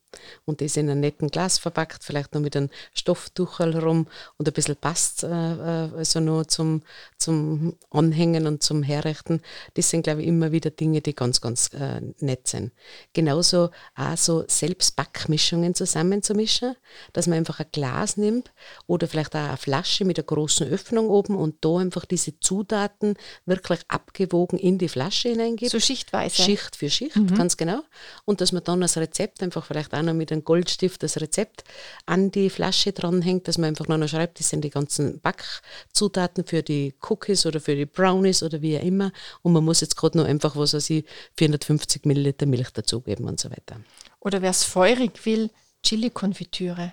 und 0.44 0.60
das 0.60 0.76
in 0.76 0.90
einem 0.90 1.00
netten 1.00 1.28
Glas 1.28 1.58
verpackt, 1.58 2.04
vielleicht 2.04 2.34
noch 2.34 2.40
mit 2.40 2.56
einem 2.56 2.70
Stofftuch 2.94 3.58
herum 3.58 4.06
und 4.36 4.48
ein 4.48 4.52
bisschen 4.52 4.76
passt, 4.76 5.24
äh, 5.24 5.26
also 5.26 6.20
nur 6.20 6.48
zum, 6.48 6.82
zum 7.18 7.76
Anhängen 7.90 8.46
und 8.46 8.62
zum 8.62 8.82
Herrichten. 8.82 9.40
Das 9.74 9.90
sind, 9.90 10.02
glaube 10.02 10.22
ich, 10.22 10.28
immer 10.28 10.52
wieder 10.52 10.70
Dinge, 10.70 11.00
die 11.00 11.14
ganz, 11.14 11.40
ganz 11.40 11.72
äh, 11.74 12.00
nett 12.20 12.48
sind. 12.48 12.72
Genauso 13.12 13.70
auch 13.94 14.16
so 14.16 14.44
Selbstbackmischungen 14.46 15.74
zusammenzumischen, 15.74 16.74
dass 17.12 17.26
man 17.26 17.38
einfach 17.38 17.60
ein 17.60 17.66
Glas 17.72 18.16
nimmt 18.16 18.52
oder 18.86 19.06
vielleicht 19.08 19.34
auch 19.36 19.40
eine 19.40 19.56
Flasche 19.56 20.04
mit 20.04 20.18
einer 20.18 20.26
großen 20.26 20.68
Öffnung 20.68 21.08
oben 21.08 21.36
und 21.36 21.56
da 21.64 21.78
einfach 21.78 22.04
diese 22.04 22.38
Zutaten 22.40 23.14
wirklich 23.46 23.80
abgewogen 23.88 24.58
in 24.58 24.78
die 24.78 24.88
Flasche 24.88 25.30
hineingibt. 25.30 25.70
So 25.70 25.80
schichtweise. 25.80 26.42
Schicht 26.42 26.76
für 26.76 26.90
Schicht, 26.90 27.16
mhm. 27.16 27.34
ganz 27.34 27.56
genau. 27.56 27.82
Und 28.24 28.40
dass 28.40 28.52
man 28.52 28.64
dann 28.64 28.80
das 28.80 28.96
Rezept 28.96 29.42
einfach 29.42 29.64
vielleicht 29.64 29.94
auch 29.94 29.99
auch 30.00 30.04
noch 30.04 30.14
mit 30.14 30.32
einem 30.32 30.44
Goldstift 30.44 31.02
das 31.02 31.20
Rezept 31.20 31.64
an 32.06 32.30
die 32.30 32.50
Flasche 32.50 32.92
dranhängt, 32.92 33.46
dass 33.46 33.58
man 33.58 33.68
einfach 33.68 33.88
nur 33.88 33.98
noch 33.98 34.08
schreibt, 34.08 34.40
das 34.40 34.48
sind 34.48 34.62
die 34.62 34.70
ganzen 34.70 35.20
Backzutaten 35.20 36.44
für 36.44 36.62
die 36.62 36.94
Cookies 37.08 37.46
oder 37.46 37.60
für 37.60 37.76
die 37.76 37.86
Brownies 37.86 38.42
oder 38.42 38.62
wie 38.62 38.78
auch 38.78 38.82
immer. 38.82 39.12
Und 39.42 39.52
man 39.52 39.64
muss 39.64 39.80
jetzt 39.80 39.96
gerade 39.96 40.18
noch 40.18 40.24
einfach, 40.24 40.56
was 40.56 40.74
weiß 40.74 40.90
ich, 40.90 41.04
450 41.36 42.04
Milliliter 42.06 42.46
Milch 42.46 42.70
dazugeben 42.70 43.26
und 43.26 43.38
so 43.38 43.50
weiter. 43.50 43.80
Oder 44.20 44.42
wer 44.42 44.50
es 44.50 44.64
feurig 44.64 45.24
will, 45.24 45.50
Chili-Konfitüre. 45.82 46.92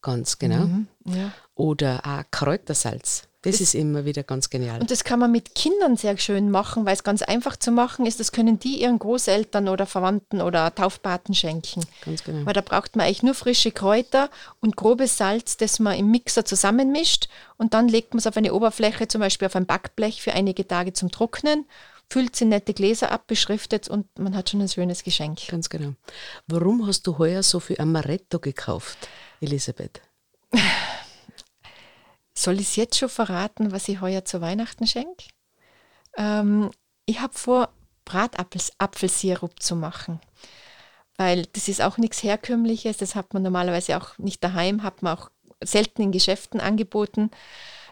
Ganz 0.00 0.38
genau. 0.38 0.66
Mhm, 0.66 0.88
ja. 1.06 1.32
Oder 1.54 2.00
auch 2.04 2.24
Kräutersalz. 2.30 3.27
Das, 3.42 3.52
das, 3.52 3.60
ist 3.60 3.74
immer 3.74 4.04
wieder 4.04 4.24
ganz 4.24 4.50
genial. 4.50 4.80
Und 4.80 4.90
das 4.90 5.04
kann 5.04 5.20
man 5.20 5.30
mit 5.30 5.54
Kindern 5.54 5.96
sehr 5.96 6.16
schön 6.18 6.50
machen, 6.50 6.84
weil 6.84 6.94
es 6.94 7.04
ganz 7.04 7.22
einfach 7.22 7.56
zu 7.56 7.70
machen 7.70 8.04
ist. 8.04 8.18
Das 8.18 8.32
können 8.32 8.58
die 8.58 8.80
ihren 8.80 8.98
Großeltern 8.98 9.68
oder 9.68 9.86
Verwandten 9.86 10.40
oder 10.40 10.74
Taufpaten 10.74 11.34
schenken. 11.34 11.84
Ganz 12.04 12.24
genau. 12.24 12.46
Weil 12.46 12.54
da 12.54 12.62
braucht 12.62 12.96
man 12.96 13.06
eigentlich 13.06 13.22
nur 13.22 13.34
frische 13.34 13.70
Kräuter 13.70 14.28
und 14.60 14.74
grobes 14.74 15.16
Salz, 15.18 15.56
das 15.56 15.78
man 15.78 15.96
im 15.96 16.10
Mixer 16.10 16.44
zusammenmischt. 16.44 17.28
Und 17.58 17.74
dann 17.74 17.86
legt 17.86 18.12
man 18.12 18.18
es 18.18 18.26
auf 18.26 18.36
eine 18.36 18.52
Oberfläche, 18.52 19.06
zum 19.06 19.20
Beispiel 19.20 19.46
auf 19.46 19.54
ein 19.54 19.66
Backblech 19.66 20.20
für 20.20 20.32
einige 20.32 20.66
Tage 20.66 20.92
zum 20.92 21.12
Trocknen 21.12 21.64
füllt 22.10 22.36
sie 22.36 22.46
nette 22.46 22.74
Gläser 22.74 23.12
ab, 23.12 23.26
beschriftet 23.26 23.88
und 23.88 24.06
man 24.18 24.34
hat 24.34 24.50
schon 24.50 24.62
ein 24.62 24.68
schönes 24.68 25.04
Geschenk. 25.04 25.46
Ganz 25.48 25.68
genau. 25.68 25.94
Warum 26.46 26.86
hast 26.86 27.06
du 27.06 27.18
heuer 27.18 27.42
so 27.42 27.60
viel 27.60 27.78
Amaretto 27.78 28.38
gekauft, 28.38 28.96
Elisabeth? 29.40 30.00
Soll 32.38 32.60
ich 32.60 32.76
jetzt 32.76 32.96
schon 32.96 33.08
verraten, 33.08 33.72
was 33.72 33.88
ich 33.88 34.00
heuer 34.00 34.24
zu 34.24 34.40
Weihnachten 34.40 34.86
schenke? 34.86 35.24
Ähm, 36.16 36.70
ich 37.04 37.20
habe 37.20 37.34
vor, 37.34 37.70
Bratapfelsirup 38.04 39.60
zu 39.60 39.74
machen. 39.74 40.20
Weil 41.16 41.46
das 41.46 41.66
ist 41.66 41.82
auch 41.82 41.98
nichts 41.98 42.22
Herkömmliches, 42.22 42.98
das 42.98 43.16
hat 43.16 43.34
man 43.34 43.42
normalerweise 43.42 43.96
auch 43.96 44.16
nicht 44.18 44.44
daheim, 44.44 44.84
hat 44.84 45.02
man 45.02 45.18
auch 45.18 45.30
selten 45.64 46.00
in 46.00 46.12
Geschäften 46.12 46.60
angeboten 46.60 47.32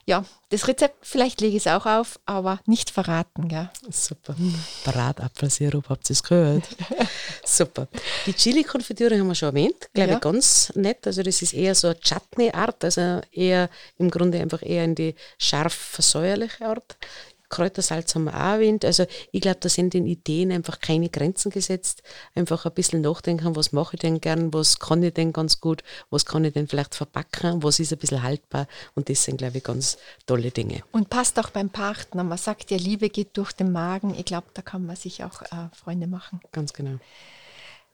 ja, 0.09 0.25
das 0.51 0.69
Rezept, 0.69 1.05
vielleicht 1.05 1.41
lege 1.41 1.57
ich 1.57 1.67
es 1.67 1.73
auch 1.73 1.85
auf, 1.85 2.21
aber 2.27 2.61
nicht 2.65 2.91
verraten. 2.91 3.49
Gell? 3.49 3.69
Super. 3.91 4.37
Bratapfelsirup, 4.85 5.89
habt 5.89 6.09
ihr 6.09 6.15
es 6.15 6.23
gehört? 6.23 6.63
Super. 7.45 7.89
Die 8.25 8.33
Chili-Konfitüre 8.33 9.19
haben 9.19 9.27
wir 9.27 9.35
schon 9.35 9.49
erwähnt, 9.49 9.89
glaube 9.93 10.11
ja. 10.11 10.17
ich, 10.17 10.23
ganz 10.23 10.73
nett. 10.77 11.05
Also 11.09 11.25
das 11.25 11.43
ist 11.43 11.55
eher 11.55 11.75
so 11.75 11.89
eine 11.89 11.99
Chutney-Art, 11.99 12.85
also 12.85 13.21
eher 13.33 13.69
im 13.99 14.09
Grunde 14.09 14.41
einfach 14.41 14.63
eher 14.63 14.85
in 14.85 14.95
die 14.95 15.17
scharf 15.39 15.75
versäuerliche 15.75 16.67
Art. 16.67 16.97
Kräutersalz 17.49 18.15
haben 18.15 18.25
wir 18.25 18.35
auch 18.35 18.55
erwähnt. 18.55 18.85
Also 18.85 19.07
ich 19.33 19.41
glaube, 19.41 19.59
da 19.61 19.69
sind 19.69 19.95
den 19.95 20.07
Ideen 20.07 20.53
einfach 20.53 20.81
keine 20.81 21.09
Grenzen 21.09 21.51
gesetzt. 21.51 22.03
Einfach 22.35 22.67
ein 22.67 22.73
bisschen 22.73 23.01
nachdenken, 23.01 23.57
was 23.57 23.73
mache 23.73 23.97
ich 23.97 24.01
denn 24.01 24.21
gern, 24.21 24.53
was 24.53 24.79
kann 24.79 25.03
ich 25.03 25.15
denn 25.15 25.33
ganz 25.33 25.61
gut, 25.61 25.83
was 26.11 26.27
kann 26.27 26.45
ich 26.45 26.53
denn 26.53 26.69
vielleicht 26.69 26.95
verpacken, 26.95 27.63
was 27.63 27.79
ist 27.79 27.93
ein 27.93 27.99
bisschen 27.99 28.23
haltbar. 28.23 28.67
Und 28.95 29.09
das 29.09 29.25
sind, 29.25 29.39
glaube 29.39 29.59
ich, 29.59 29.65
ganz 29.65 29.99
tolle 30.27 30.51
Dinge. 30.51 30.83
Und 30.93 31.11
passt 31.11 31.39
auch 31.39 31.51
beim 31.51 31.71
Partner. 31.71 32.25
Man 32.25 32.39
sagt 32.39 32.71
ja, 32.71 32.77
Liebe 32.77 33.09
geht 33.09 33.37
durch 33.37 33.53
den 33.53 33.73
Magen. 33.73 34.15
Ich 34.15 34.25
glaube, 34.25 34.47
da 34.55 34.63
kann 34.63 34.87
man 34.87 34.97
sich 34.97 35.25
auch 35.25 35.43
äh, 35.43 35.69
Freunde 35.73 36.07
machen. 36.07 36.41
Ganz 36.53 36.73
genau. 36.73 36.99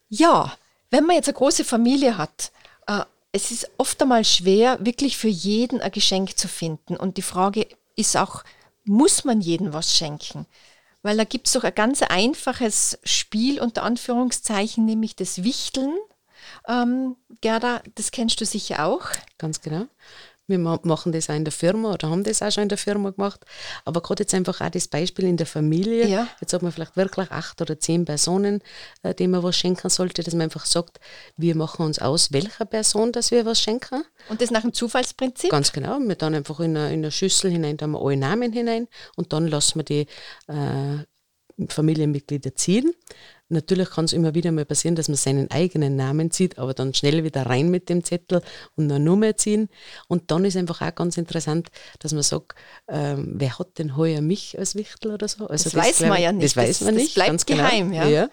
Ja, 0.09 0.53
wenn 0.91 1.05
man 1.05 1.17
jetzt 1.17 1.29
eine 1.29 1.39
große 1.39 1.65
Familie 1.65 2.19
hat, 2.19 2.53
äh, 2.87 3.01
es 3.33 3.51
ist 3.51 3.71
oft 3.79 4.01
einmal 4.03 4.25
schwer, 4.25 4.79
wirklich 4.81 5.17
für 5.17 5.29
jeden 5.29 5.81
ein 5.81 5.91
Geschenk 5.91 6.37
zu 6.39 6.49
finden. 6.49 6.97
Und 6.97 7.17
die 7.17 7.23
Frage 7.23 7.67
ist 7.97 8.17
auch, 8.17 8.45
muss 8.85 9.25
man 9.25 9.41
jedem 9.41 9.73
was 9.73 9.97
schenken? 9.97 10.47
Weil 11.03 11.17
da 11.17 11.25
gibt 11.25 11.47
es 11.47 11.55
doch 11.55 11.65
ein 11.65 11.75
ganz 11.75 12.03
einfaches 12.03 12.99
Spiel 13.03 13.61
unter 13.61 13.83
Anführungszeichen, 13.83 14.85
nämlich 14.85 15.17
das 15.17 15.43
Wichteln. 15.43 15.97
Ähm, 16.69 17.17
Gerda, 17.41 17.83
das 17.95 18.11
kennst 18.11 18.41
du 18.41 18.45
sicher 18.45 18.87
auch. 18.87 19.07
Ganz 19.39 19.61
genau. 19.61 19.87
Wir 20.53 20.59
machen 20.59 21.13
das 21.13 21.31
auch 21.31 21.35
in 21.35 21.45
der 21.45 21.53
Firma 21.53 21.95
oder 21.95 22.11
haben 22.11 22.25
das 22.25 22.43
auch 22.43 22.51
schon 22.51 22.65
in 22.65 22.69
der 22.69 22.79
Firma 22.79 23.11
gemacht. 23.11 23.45
Aber 23.85 24.01
gerade 24.03 24.23
jetzt 24.23 24.35
einfach 24.35 24.61
auch 24.61 24.69
das 24.69 24.87
Beispiel 24.87 25.25
in 25.25 25.37
der 25.37 25.47
Familie. 25.47 26.07
Ja. 26.07 26.29
Jetzt 26.41 26.53
hat 26.53 26.63
man 26.63 26.73
vielleicht 26.73 26.97
wirklich 26.97 27.31
acht 27.31 27.61
oder 27.61 27.79
zehn 27.79 28.05
Personen, 28.05 28.63
äh, 29.03 29.15
denen 29.15 29.33
man 29.33 29.43
was 29.43 29.57
schenken 29.57 29.89
sollte, 29.89 30.23
dass 30.23 30.35
man 30.35 30.43
einfach 30.43 30.67
sagt, 30.67 31.01
wir 31.37 31.57
machen 31.57 31.87
uns 31.87 31.99
aus, 31.99 32.33
welcher 32.33 32.65
Person, 32.65 33.13
dass 33.13 33.31
wir 33.31 33.47
was 33.47 33.61
schenken. 33.61 34.05
Und 34.29 34.41
das 34.41 34.51
nach 34.51 34.63
dem 34.63 34.73
Zufallsprinzip? 34.73 35.51
Ganz 35.51 35.73
genau. 35.73 35.99
Wir 35.99 36.17
dann 36.17 36.35
einfach 36.35 36.61
in 36.61 36.77
eine, 36.77 36.89
in 36.89 37.01
eine 37.01 37.11
Schüssel 37.11 37.51
hinein, 37.51 37.77
da 37.77 37.85
haben 37.85 37.93
wir 37.93 38.03
alle 38.03 38.17
Namen 38.17 38.53
hinein 38.53 38.89
und 39.17 39.33
dann 39.33 39.49
lassen 39.49 39.79
wir 39.79 39.85
die 39.85 40.07
äh, 40.49 41.05
Familienmitglieder 41.69 42.55
ziehen. 42.55 42.93
Natürlich 43.53 43.91
kann 43.91 44.07
es 44.07 44.13
immer 44.13 44.35
wieder 44.35 44.51
mal 44.51 44.65
passieren, 44.65 44.97
dass 44.97 45.09
man 45.09 45.17
seinen 45.17 45.51
eigenen 45.51 45.97
Namen 45.97 46.31
zieht, 46.31 46.59
aber 46.59 46.75
dann 46.75 46.95
schnell 46.95 47.23
wieder 47.23 47.47
rein 47.47 47.71
mit 47.71 47.89
dem 47.89 48.03
Zettel 48.03 48.43
und 48.77 48.91
eine 48.91 48.99
Nummer 48.99 49.37
ziehen. 49.37 49.69
Und 50.09 50.31
dann 50.31 50.45
ist 50.45 50.57
einfach 50.57 50.81
auch 50.81 50.95
ganz 50.95 51.17
interessant, 51.17 51.69
dass 51.99 52.13
man 52.13 52.23
sagt, 52.23 52.55
ähm, 52.89 53.35
wer 53.35 53.59
hat 53.59 53.79
denn 53.79 53.97
heuer 53.97 54.21
mich 54.21 54.59
als 54.59 54.75
Wichtel 54.75 55.13
oder 55.13 55.29
so? 55.29 55.47
Also 55.47 55.65
das, 55.65 55.73
das 55.73 55.75
weiß 55.75 56.09
man 56.09 56.21
ja 56.21 56.33
nicht. 56.33 56.45
Das 56.45 56.57
weiß 56.57 56.81
man 56.83 56.95
nicht. 56.95 57.17
Das 57.17 57.27
bleibt 57.27 57.47
genau. 57.47 57.63
geheim, 57.63 57.93
ja. 57.93 58.09
ja. 58.09 58.31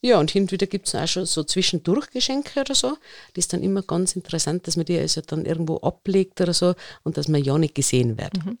Ja, 0.00 0.20
und 0.20 0.30
hin 0.30 0.44
und 0.44 0.52
wieder 0.52 0.68
gibt 0.68 0.86
es 0.86 0.94
auch 0.94 1.08
schon 1.08 1.26
so 1.26 1.42
zwischendurch 1.42 2.10
Geschenke 2.10 2.60
oder 2.60 2.74
so. 2.76 2.96
Das 3.34 3.46
ist 3.46 3.52
dann 3.52 3.64
immer 3.64 3.82
ganz 3.82 4.14
interessant, 4.14 4.68
dass 4.68 4.76
man 4.76 4.86
die 4.86 4.96
also 4.96 5.20
dann 5.22 5.44
irgendwo 5.44 5.78
ablegt 5.78 6.40
oder 6.40 6.54
so 6.54 6.76
und 7.02 7.16
dass 7.16 7.26
man 7.26 7.42
ja 7.42 7.58
nicht 7.58 7.74
gesehen 7.74 8.16
wird. 8.16 8.44
Mhm. 8.44 8.58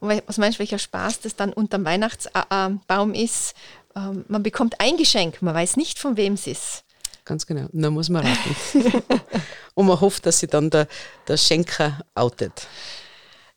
Und 0.00 0.22
was 0.26 0.38
meinst 0.38 0.56
du, 0.56 0.60
welcher 0.60 0.78
Spaß 0.78 1.20
das 1.20 1.36
dann 1.36 1.52
unterm 1.52 1.84
Weihnachtsbaum 1.84 3.12
ist? 3.12 3.54
Ähm, 3.96 4.24
man 4.28 4.42
bekommt 4.42 4.80
ein 4.80 4.96
Geschenk, 4.96 5.42
man 5.42 5.54
weiß 5.54 5.76
nicht, 5.76 5.98
von 5.98 6.16
wem 6.16 6.34
es 6.34 6.46
ist. 6.46 6.84
Ganz 7.24 7.46
genau. 7.46 7.66
Dann 7.72 7.92
muss 7.92 8.08
man 8.08 8.24
raten. 8.24 9.02
und 9.74 9.86
man 9.86 10.00
hofft, 10.00 10.24
dass 10.24 10.40
sich 10.40 10.48
dann 10.48 10.70
der, 10.70 10.88
der 11.26 11.36
Schenker 11.36 12.00
outet. 12.14 12.66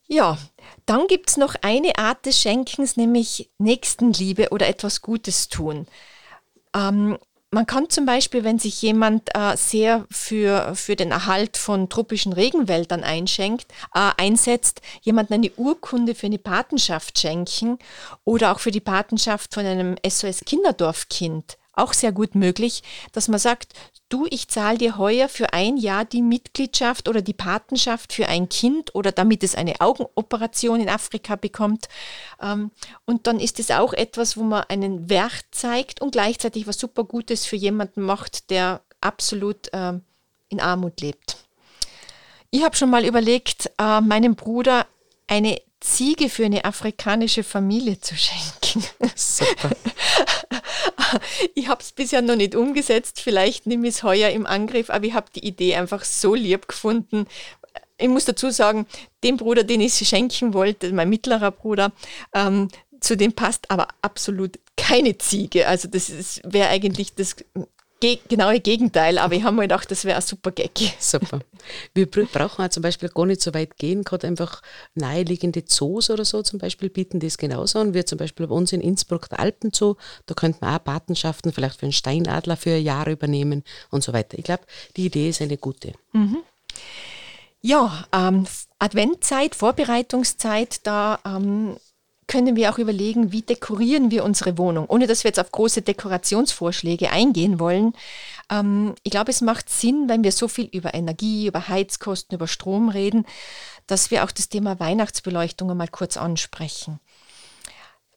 Ja, 0.07 0.37
dann 0.85 1.07
gibt 1.07 1.29
es 1.29 1.37
noch 1.37 1.55
eine 1.61 1.97
Art 1.97 2.25
des 2.25 2.37
Schenkens, 2.37 2.97
nämlich 2.97 3.49
Nächstenliebe 3.59 4.49
oder 4.49 4.67
etwas 4.67 5.01
Gutes 5.01 5.47
tun. 5.47 5.87
Ähm, 6.75 7.17
man 7.51 7.65
kann 7.65 7.89
zum 7.89 8.05
Beispiel, 8.05 8.45
wenn 8.45 8.59
sich 8.59 8.81
jemand 8.81 9.29
äh, 9.35 9.57
sehr 9.57 10.05
für, 10.09 10.73
für 10.73 10.95
den 10.95 11.11
Erhalt 11.11 11.57
von 11.57 11.89
tropischen 11.89 12.31
Regenwäldern 12.31 13.03
einschenkt, 13.03 13.71
äh, 13.93 14.11
einsetzt, 14.17 14.81
jemandem 15.01 15.35
eine 15.35 15.51
Urkunde 15.57 16.15
für 16.15 16.27
eine 16.27 16.39
Patenschaft 16.39 17.19
schenken 17.19 17.77
oder 18.23 18.53
auch 18.53 18.59
für 18.59 18.71
die 18.71 18.79
Patenschaft 18.79 19.53
von 19.53 19.65
einem 19.65 19.95
SOS-Kinderdorfkind 20.07 21.57
auch 21.73 21.93
sehr 21.93 22.11
gut 22.11 22.35
möglich, 22.35 22.83
dass 23.11 23.27
man 23.27 23.39
sagt, 23.39 23.73
du, 24.09 24.27
ich 24.29 24.47
zahle 24.47 24.77
dir 24.77 24.97
heuer 24.97 25.29
für 25.29 25.53
ein 25.53 25.77
Jahr 25.77 26.05
die 26.05 26.21
Mitgliedschaft 26.21 27.07
oder 27.07 27.21
die 27.21 27.33
Patenschaft 27.33 28.13
für 28.13 28.27
ein 28.27 28.49
Kind 28.49 28.93
oder 28.93 29.11
damit 29.11 29.43
es 29.43 29.55
eine 29.55 29.79
Augenoperation 29.79 30.81
in 30.81 30.89
Afrika 30.89 31.35
bekommt. 31.35 31.87
Ähm, 32.41 32.71
und 33.05 33.27
dann 33.27 33.39
ist 33.39 33.59
es 33.59 33.71
auch 33.71 33.93
etwas, 33.93 34.37
wo 34.37 34.43
man 34.43 34.63
einen 34.67 35.09
Wert 35.09 35.45
zeigt 35.51 36.01
und 36.01 36.11
gleichzeitig 36.11 36.67
was 36.67 36.79
super 36.79 37.03
Gutes 37.03 37.45
für 37.45 37.55
jemanden 37.55 38.01
macht, 38.01 38.49
der 38.49 38.81
absolut 38.99 39.69
ähm, 39.73 40.01
in 40.49 40.59
Armut 40.59 40.99
lebt. 41.01 41.37
Ich 42.49 42.63
habe 42.63 42.75
schon 42.75 42.89
mal 42.89 43.05
überlegt, 43.05 43.71
äh, 43.79 44.01
meinem 44.01 44.35
Bruder 44.35 44.85
eine 45.27 45.61
Ziege 45.81 46.29
für 46.29 46.45
eine 46.45 46.63
afrikanische 46.63 47.43
Familie 47.43 47.99
zu 47.99 48.15
schenken. 48.15 48.83
Super. 49.15 49.71
ich 51.55 51.67
habe 51.67 51.81
es 51.81 51.91
bisher 51.91 52.21
noch 52.21 52.35
nicht 52.35 52.55
umgesetzt, 52.55 53.19
vielleicht 53.19 53.65
nehme 53.65 53.87
ich 53.87 53.95
es 53.95 54.03
heuer 54.03 54.29
im 54.29 54.45
Angriff, 54.45 54.89
aber 54.89 55.05
ich 55.05 55.13
habe 55.13 55.27
die 55.35 55.45
Idee 55.45 55.75
einfach 55.75 56.03
so 56.03 56.35
lieb 56.35 56.67
gefunden. 56.67 57.25
Ich 57.97 58.07
muss 58.07 58.25
dazu 58.25 58.51
sagen, 58.51 58.85
dem 59.23 59.37
Bruder, 59.37 59.63
den 59.63 59.81
ich 59.81 59.93
schenken 59.93 60.53
wollte, 60.53 60.93
mein 60.93 61.09
mittlerer 61.09 61.51
Bruder, 61.51 61.91
ähm, 62.33 62.69
zu 62.99 63.17
dem 63.17 63.33
passt 63.33 63.69
aber 63.71 63.87
absolut 64.01 64.59
keine 64.77 65.17
Ziege. 65.17 65.67
Also 65.67 65.87
das 65.87 66.41
wäre 66.43 66.69
eigentlich 66.69 67.15
das 67.15 67.35
ge 68.01 68.19
genaue 68.27 68.59
Gegenteil, 68.59 69.17
aber 69.17 69.35
ich 69.35 69.43
habe 69.43 69.55
mir 69.55 69.61
gedacht, 69.61 69.89
das 69.89 70.03
wäre 70.03 70.17
ein 70.17 70.21
super 70.21 70.51
Gag. 70.51 70.71
Super. 70.99 71.39
Wir 71.93 72.09
brauchen 72.09 72.65
auch 72.65 72.69
zum 72.69 72.83
Beispiel 72.83 73.07
gar 73.07 73.25
nicht 73.25 73.41
so 73.41 73.53
weit 73.53 73.77
gehen, 73.77 74.03
gerade 74.03 74.27
einfach 74.27 74.61
naheliegende 74.95 75.63
Zoos 75.63 76.09
oder 76.09 76.25
so 76.25 76.41
zum 76.41 76.59
Beispiel 76.59 76.89
bieten 76.89 77.21
das 77.21 77.37
genauso 77.37 77.79
an. 77.79 77.93
Wir 77.93 78.05
zum 78.05 78.17
Beispiel 78.17 78.47
bei 78.47 78.55
uns 78.55 78.73
in 78.73 78.81
Innsbruck 78.81 79.29
der 79.29 79.39
Alpenzoo, 79.39 79.95
da 80.25 80.33
könnten 80.33 80.65
wir 80.65 80.75
auch 80.75 80.83
Patenschaften 80.83 81.53
vielleicht 81.53 81.79
für 81.79 81.85
einen 81.85 81.93
Steinadler 81.93 82.57
für 82.57 82.73
ein 82.73 82.83
Jahr 82.83 83.07
übernehmen 83.07 83.63
und 83.91 84.03
so 84.03 84.11
weiter. 84.11 84.37
Ich 84.37 84.43
glaube, 84.43 84.63
die 84.97 85.05
Idee 85.05 85.29
ist 85.29 85.41
eine 85.41 85.57
gute. 85.57 85.93
Mhm. 86.11 86.39
Ja, 87.61 88.05
ähm, 88.11 88.47
Adventzeit, 88.79 89.53
Vorbereitungszeit, 89.53 90.85
da 90.85 91.19
ähm, 91.23 91.77
können 92.31 92.55
wir 92.55 92.71
auch 92.71 92.77
überlegen, 92.77 93.33
wie 93.33 93.41
dekorieren 93.41 94.09
wir 94.09 94.23
unsere 94.23 94.57
Wohnung, 94.57 94.85
ohne 94.87 95.05
dass 95.05 95.25
wir 95.25 95.29
jetzt 95.29 95.39
auf 95.39 95.51
große 95.51 95.81
Dekorationsvorschläge 95.81 97.11
eingehen 97.11 97.59
wollen. 97.59 97.93
Ähm, 98.49 98.95
ich 99.03 99.11
glaube, 99.11 99.31
es 99.31 99.41
macht 99.41 99.69
Sinn, 99.69 100.07
wenn 100.07 100.23
wir 100.23 100.31
so 100.31 100.47
viel 100.47 100.69
über 100.71 100.93
Energie, 100.93 101.47
über 101.47 101.67
Heizkosten, 101.67 102.35
über 102.35 102.47
Strom 102.47 102.87
reden, 102.87 103.25
dass 103.85 104.11
wir 104.11 104.23
auch 104.23 104.31
das 104.31 104.47
Thema 104.47 104.79
Weihnachtsbeleuchtung 104.79 105.71
einmal 105.71 105.89
kurz 105.89 106.15
ansprechen. 106.15 107.01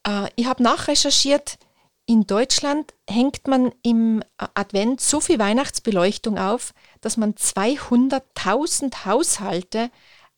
Äh, 0.06 0.28
ich 0.36 0.46
habe 0.46 0.62
nachrecherchiert, 0.62 1.58
in 2.06 2.24
Deutschland 2.24 2.94
hängt 3.10 3.48
man 3.48 3.72
im 3.82 4.22
Advent 4.36 5.00
so 5.00 5.20
viel 5.20 5.40
Weihnachtsbeleuchtung 5.40 6.38
auf, 6.38 6.72
dass 7.00 7.16
man 7.16 7.34
200.000 7.34 9.06
Haushalte 9.06 9.90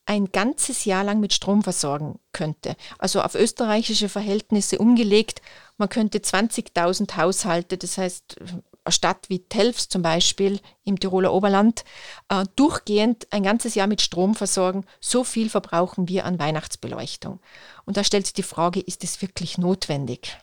ein 0.07 0.31
ganzes 0.31 0.85
Jahr 0.85 1.05
lang 1.05 1.21
mit 1.21 1.35
Strom 1.35 1.63
versorgen 1.63 2.19
könnte. 2.33 2.77
Also 2.99 3.21
auf 3.21 3.35
österreichische 3.35 4.09
Verhältnisse 4.09 4.79
umgelegt, 4.79 5.43
man 5.77 5.89
könnte 5.89 6.19
20.000 6.19 7.17
Haushalte, 7.17 7.77
das 7.77 7.99
heißt 7.99 8.37
eine 8.41 8.93
Stadt 8.93 9.29
wie 9.29 9.41
Telfs 9.41 9.89
zum 9.89 10.03
Beispiel 10.03 10.61
im 10.85 10.99
Tiroler 10.99 11.33
Oberland, 11.33 11.85
äh, 12.29 12.45
durchgehend 12.55 13.27
ein 13.33 13.43
ganzes 13.43 13.75
Jahr 13.75 13.89
mit 13.89 14.01
Strom 14.01 14.37
versorgen. 14.37 14.85
So 15.01 15.25
viel 15.25 15.51
verbrauchen 15.51 16.09
wir 16.09 16.25
an 16.25 16.39
Weihnachtsbeleuchtung. 16.39 17.41
Und 17.85 17.97
da 17.97 18.05
stellt 18.05 18.27
sich 18.27 18.35
die 18.35 18.45
Frage, 18.45 18.81
ist 18.81 19.03
es 19.03 19.21
wirklich 19.21 19.59
notwendig? 19.59 20.39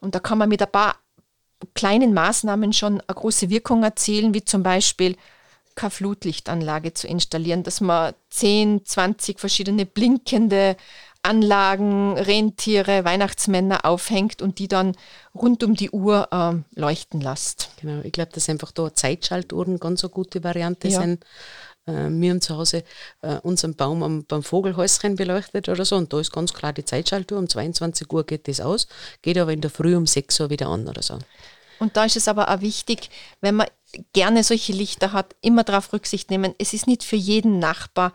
Und 0.00 0.14
da 0.14 0.20
kann 0.20 0.38
man 0.38 0.48
mit 0.48 0.62
ein 0.62 0.72
paar 0.72 0.96
kleinen 1.74 2.14
Maßnahmen 2.14 2.72
schon 2.72 3.02
eine 3.02 3.14
große 3.14 3.50
Wirkung 3.50 3.82
erzielen, 3.82 4.32
wie 4.32 4.44
zum 4.44 4.62
Beispiel 4.62 5.16
keine 5.74 5.90
Flutlichtanlage 5.90 6.94
zu 6.94 7.06
installieren, 7.06 7.62
dass 7.62 7.80
man 7.80 8.14
10, 8.30 8.84
20 8.84 9.40
verschiedene 9.40 9.86
blinkende 9.86 10.76
Anlagen, 11.22 12.16
Rentiere, 12.16 13.04
Weihnachtsmänner 13.04 13.84
aufhängt 13.84 14.40
und 14.40 14.58
die 14.58 14.68
dann 14.68 14.96
rund 15.34 15.62
um 15.62 15.74
die 15.74 15.90
Uhr 15.90 16.28
äh, 16.32 16.80
leuchten 16.80 17.20
lässt. 17.20 17.70
Genau, 17.80 18.02
ich 18.02 18.12
glaube, 18.12 18.32
dass 18.32 18.48
einfach 18.48 18.72
da 18.72 18.94
Zeitschaltuhren 18.94 19.78
ganz 19.78 20.02
eine 20.02 20.10
gute 20.10 20.42
Variante 20.42 20.88
ja. 20.88 21.02
sind. 21.02 21.24
Äh, 21.84 22.08
wir 22.08 22.30
haben 22.30 22.40
zu 22.40 22.56
Hause 22.56 22.84
äh, 23.20 23.36
unseren 23.42 23.74
Baum 23.74 24.02
am, 24.02 24.24
beim 24.24 24.42
Vogelhäuschen 24.42 25.16
beleuchtet 25.16 25.68
oder 25.68 25.84
so 25.84 25.96
und 25.96 26.10
da 26.10 26.20
ist 26.20 26.32
ganz 26.32 26.54
klar 26.54 26.72
die 26.72 26.86
Zeitschaltuhr. 26.86 27.38
Um 27.38 27.48
22 27.48 28.10
Uhr 28.10 28.24
geht 28.24 28.48
das 28.48 28.60
aus, 28.60 28.88
geht 29.20 29.36
aber 29.36 29.52
in 29.52 29.60
der 29.60 29.70
Früh 29.70 29.96
um 29.96 30.06
6 30.06 30.40
Uhr 30.40 30.48
wieder 30.50 30.68
an 30.68 30.88
oder 30.88 31.02
so. 31.02 31.18
Und 31.80 31.96
da 31.96 32.04
ist 32.04 32.16
es 32.16 32.28
aber 32.28 32.50
auch 32.50 32.60
wichtig, 32.60 33.10
wenn 33.40 33.56
man 33.56 33.66
gerne 34.12 34.44
solche 34.44 34.72
Lichter 34.72 35.12
hat, 35.12 35.34
immer 35.40 35.64
darauf 35.64 35.92
Rücksicht 35.92 36.30
nehmen. 36.30 36.54
Es 36.58 36.72
ist 36.72 36.86
nicht 36.86 37.02
für 37.02 37.16
jeden 37.16 37.58
Nachbar 37.58 38.12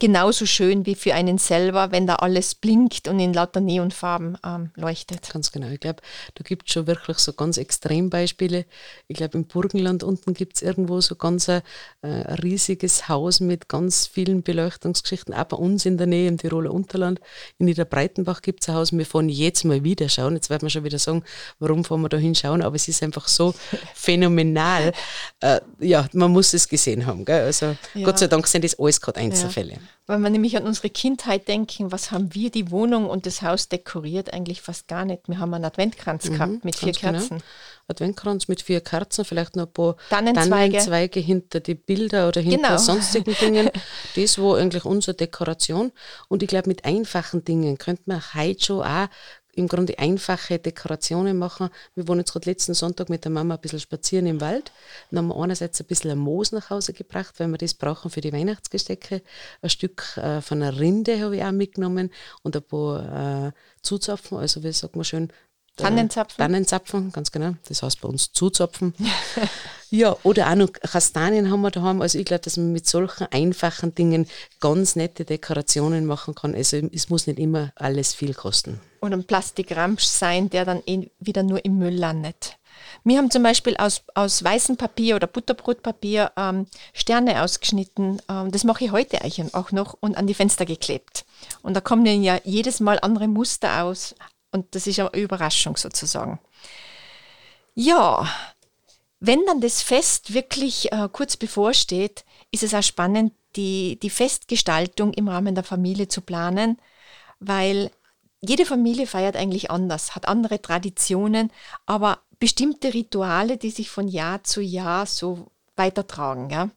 genauso 0.00 0.46
schön 0.46 0.84
wie 0.86 0.94
für 0.94 1.14
einen 1.14 1.38
selber, 1.38 1.92
wenn 1.92 2.06
da 2.06 2.16
alles 2.16 2.54
blinkt 2.54 3.06
und 3.06 3.20
in 3.20 3.32
lauter 3.32 3.60
Neonfarben 3.60 4.38
ähm, 4.44 4.70
leuchtet. 4.74 5.30
Ganz 5.32 5.52
genau. 5.52 5.68
Ich 5.68 5.80
glaube, 5.80 6.02
da 6.34 6.42
gibt 6.42 6.68
es 6.68 6.72
schon 6.72 6.86
wirklich 6.86 7.18
so 7.18 7.32
ganz 7.32 7.56
Extrembeispiele. 7.56 8.64
Ich 9.06 9.16
glaube, 9.16 9.38
im 9.38 9.46
Burgenland 9.46 10.02
unten 10.02 10.34
gibt 10.34 10.56
es 10.56 10.62
irgendwo 10.62 11.00
so 11.00 11.14
ganz 11.14 11.48
ein, 11.48 11.62
äh, 12.02 12.08
riesiges 12.42 13.08
Haus 13.08 13.40
mit 13.40 13.68
ganz 13.68 14.06
vielen 14.06 14.42
Beleuchtungsgeschichten. 14.42 15.34
Auch 15.34 15.44
bei 15.44 15.56
uns 15.56 15.86
in 15.86 15.98
der 15.98 16.06
Nähe 16.06 16.28
im 16.28 16.38
Tiroler 16.38 16.72
Unterland. 16.72 17.20
In 17.58 17.66
Niederbreitenbach 17.66 18.42
gibt 18.42 18.62
es 18.62 18.68
ein 18.68 18.74
Haus. 18.74 18.92
Wir 18.92 19.06
fahren 19.06 19.28
jetzt 19.28 19.64
mal 19.64 19.84
wieder 19.84 20.08
schauen. 20.08 20.34
Jetzt 20.34 20.50
wird 20.50 20.62
man 20.62 20.70
schon 20.70 20.84
wieder 20.84 20.98
sagen, 20.98 21.22
warum 21.60 21.84
fahren 21.84 22.02
wir 22.02 22.08
da 22.08 22.16
hinschauen? 22.16 22.62
Aber 22.62 22.74
es 22.74 22.88
ist 22.88 23.02
einfach 23.02 23.28
so 23.28 23.54
phänomenal 23.94 24.93
äh, 25.40 25.60
ja, 25.78 26.06
man 26.12 26.30
muss 26.30 26.54
es 26.54 26.68
gesehen 26.68 27.06
haben. 27.06 27.24
Gell? 27.24 27.44
Also 27.44 27.76
ja. 27.94 28.04
Gott 28.04 28.18
sei 28.18 28.26
Dank 28.26 28.46
sind 28.46 28.64
das 28.64 28.78
alles 28.78 29.00
gerade 29.00 29.20
Einzelfälle. 29.20 29.72
Ja. 29.72 29.78
Wenn 30.06 30.20
wir 30.20 30.30
nämlich 30.30 30.56
an 30.56 30.64
unsere 30.64 30.90
Kindheit 30.90 31.48
denken, 31.48 31.90
was 31.90 32.10
haben 32.10 32.34
wir 32.34 32.50
die 32.50 32.70
Wohnung 32.70 33.08
und 33.08 33.24
das 33.24 33.40
Haus 33.40 33.68
dekoriert? 33.68 34.34
Eigentlich 34.34 34.60
fast 34.60 34.86
gar 34.86 35.06
nicht. 35.06 35.28
Wir 35.28 35.38
haben 35.38 35.54
einen 35.54 35.64
Adventkranz 35.64 36.26
mhm, 36.28 36.32
gehabt 36.32 36.64
mit 36.64 36.76
vier 36.76 36.92
genau. 36.92 37.12
Kerzen. 37.12 37.28
Genau. 37.38 37.42
Adventkranz 37.88 38.48
mit 38.48 38.62
vier 38.62 38.80
Kerzen, 38.80 39.24
vielleicht 39.24 39.56
noch 39.56 39.66
ein 39.66 39.72
paar 39.72 39.96
Tannenzweige, 40.10 40.50
Tannenzweige 40.50 41.20
hinter 41.20 41.60
die 41.60 41.74
Bilder 41.74 42.28
oder 42.28 42.40
hinter 42.40 42.68
genau. 42.68 42.78
sonstigen 42.78 43.34
Dingen. 43.34 43.70
Das 44.16 44.38
war 44.38 44.58
eigentlich 44.58 44.84
unsere 44.84 45.14
Dekoration. 45.14 45.90
Und 46.28 46.42
ich 46.42 46.48
glaube, 46.48 46.68
mit 46.68 46.84
einfachen 46.84 47.44
Dingen 47.44 47.78
könnte 47.78 48.02
man 48.06 48.22
heute 48.34 48.64
schon 48.64 48.82
auch 48.82 49.08
im 49.56 49.68
Grunde 49.68 49.98
einfache 49.98 50.58
Dekorationen 50.58 51.38
machen. 51.38 51.70
Wir 51.94 52.06
waren 52.08 52.18
jetzt 52.18 52.32
gerade 52.32 52.50
letzten 52.50 52.74
Sonntag 52.74 53.08
mit 53.08 53.24
der 53.24 53.32
Mama 53.32 53.54
ein 53.54 53.60
bisschen 53.60 53.80
spazieren 53.80 54.26
im 54.26 54.40
Wald. 54.40 54.72
Dann 55.10 55.18
haben 55.18 55.28
wir 55.28 55.42
einerseits 55.42 55.80
ein 55.80 55.86
bisschen 55.86 56.10
ein 56.10 56.18
Moos 56.18 56.52
nach 56.52 56.70
Hause 56.70 56.92
gebracht, 56.92 57.34
weil 57.38 57.48
wir 57.48 57.58
das 57.58 57.74
brauchen 57.74 58.10
für 58.10 58.20
die 58.20 58.32
Weihnachtsgestecke. 58.32 59.22
Ein 59.62 59.70
Stück 59.70 60.16
äh, 60.16 60.40
von 60.40 60.62
einer 60.62 60.78
Rinde 60.78 61.20
habe 61.20 61.36
ich 61.36 61.42
auch 61.42 61.52
mitgenommen 61.52 62.10
und 62.42 62.56
ein 62.56 62.62
paar 62.62 63.46
äh, 63.48 63.52
Zuzapfen, 63.82 64.38
also 64.38 64.62
wie 64.62 64.72
sagt 64.72 64.96
man 64.96 65.04
schön, 65.04 65.32
Tannenzapfen. 65.76 66.38
Tannenzapfen, 66.38 67.10
ganz 67.10 67.32
genau. 67.32 67.54
Das 67.68 67.82
heißt 67.82 68.00
bei 68.00 68.08
uns 68.08 68.32
Zuzapfen. 68.32 68.94
ja, 69.94 70.16
oder 70.24 70.50
auch 70.50 70.56
noch 70.56 70.72
Kastanien 70.72 71.50
haben 71.50 71.60
wir 71.60 71.70
daheim. 71.70 72.02
Also 72.02 72.18
ich 72.18 72.24
glaube, 72.24 72.42
dass 72.42 72.56
man 72.56 72.72
mit 72.72 72.86
solchen 72.86 73.28
einfachen 73.30 73.94
Dingen 73.94 74.26
ganz 74.60 74.96
nette 74.96 75.24
Dekorationen 75.24 76.04
machen 76.04 76.34
kann. 76.34 76.54
Also 76.54 76.78
es 76.92 77.10
muss 77.10 77.26
nicht 77.26 77.38
immer 77.38 77.72
alles 77.76 78.12
viel 78.12 78.34
kosten. 78.34 78.80
Und 79.00 79.12
ein 79.12 79.24
Plastikramsch 79.24 80.04
sein, 80.04 80.50
der 80.50 80.64
dann 80.64 80.82
eh 80.86 81.10
wieder 81.20 81.44
nur 81.44 81.64
im 81.64 81.78
Müll 81.78 81.94
landet. 81.94 82.56
Wir 83.04 83.18
haben 83.18 83.30
zum 83.30 83.44
Beispiel 83.44 83.76
aus, 83.76 84.02
aus 84.14 84.42
weißem 84.42 84.76
Papier 84.76 85.14
oder 85.14 85.28
Butterbrotpapier 85.28 86.32
ähm, 86.36 86.66
Sterne 86.92 87.42
ausgeschnitten. 87.42 88.20
Ähm, 88.28 88.50
das 88.50 88.64
mache 88.64 88.86
ich 88.86 88.90
heute 88.90 89.20
auch 89.52 89.70
noch 89.70 89.96
und 90.00 90.16
an 90.16 90.26
die 90.26 90.34
Fenster 90.34 90.66
geklebt. 90.66 91.24
Und 91.62 91.74
da 91.74 91.80
kommen 91.80 92.22
ja 92.22 92.40
jedes 92.42 92.80
Mal 92.80 92.98
andere 93.00 93.28
Muster 93.28 93.84
aus, 93.84 94.16
und 94.50 94.72
das 94.74 94.86
ist 94.86 95.00
eine 95.00 95.10
Überraschung 95.10 95.76
sozusagen. 95.76 96.38
Ja, 97.74 98.28
wenn 99.26 99.44
dann 99.46 99.60
das 99.60 99.82
Fest 99.82 100.34
wirklich 100.34 100.92
äh, 100.92 101.08
kurz 101.10 101.36
bevorsteht, 101.36 102.24
ist 102.50 102.62
es 102.62 102.74
auch 102.74 102.82
spannend, 102.82 103.32
die, 103.56 103.98
die 104.00 104.10
Festgestaltung 104.10 105.12
im 105.12 105.28
Rahmen 105.28 105.54
der 105.54 105.64
Familie 105.64 106.08
zu 106.08 106.20
planen, 106.20 106.78
weil 107.40 107.90
jede 108.40 108.66
Familie 108.66 109.06
feiert 109.06 109.36
eigentlich 109.36 109.70
anders, 109.70 110.14
hat 110.14 110.28
andere 110.28 110.60
Traditionen, 110.60 111.50
aber 111.86 112.18
bestimmte 112.38 112.92
Rituale, 112.92 113.56
die 113.56 113.70
sich 113.70 113.90
von 113.90 114.08
Jahr 114.08 114.44
zu 114.44 114.60
Jahr 114.60 115.06
so 115.06 115.50
weitertragen. 115.76 116.50
Ja. 116.50 116.68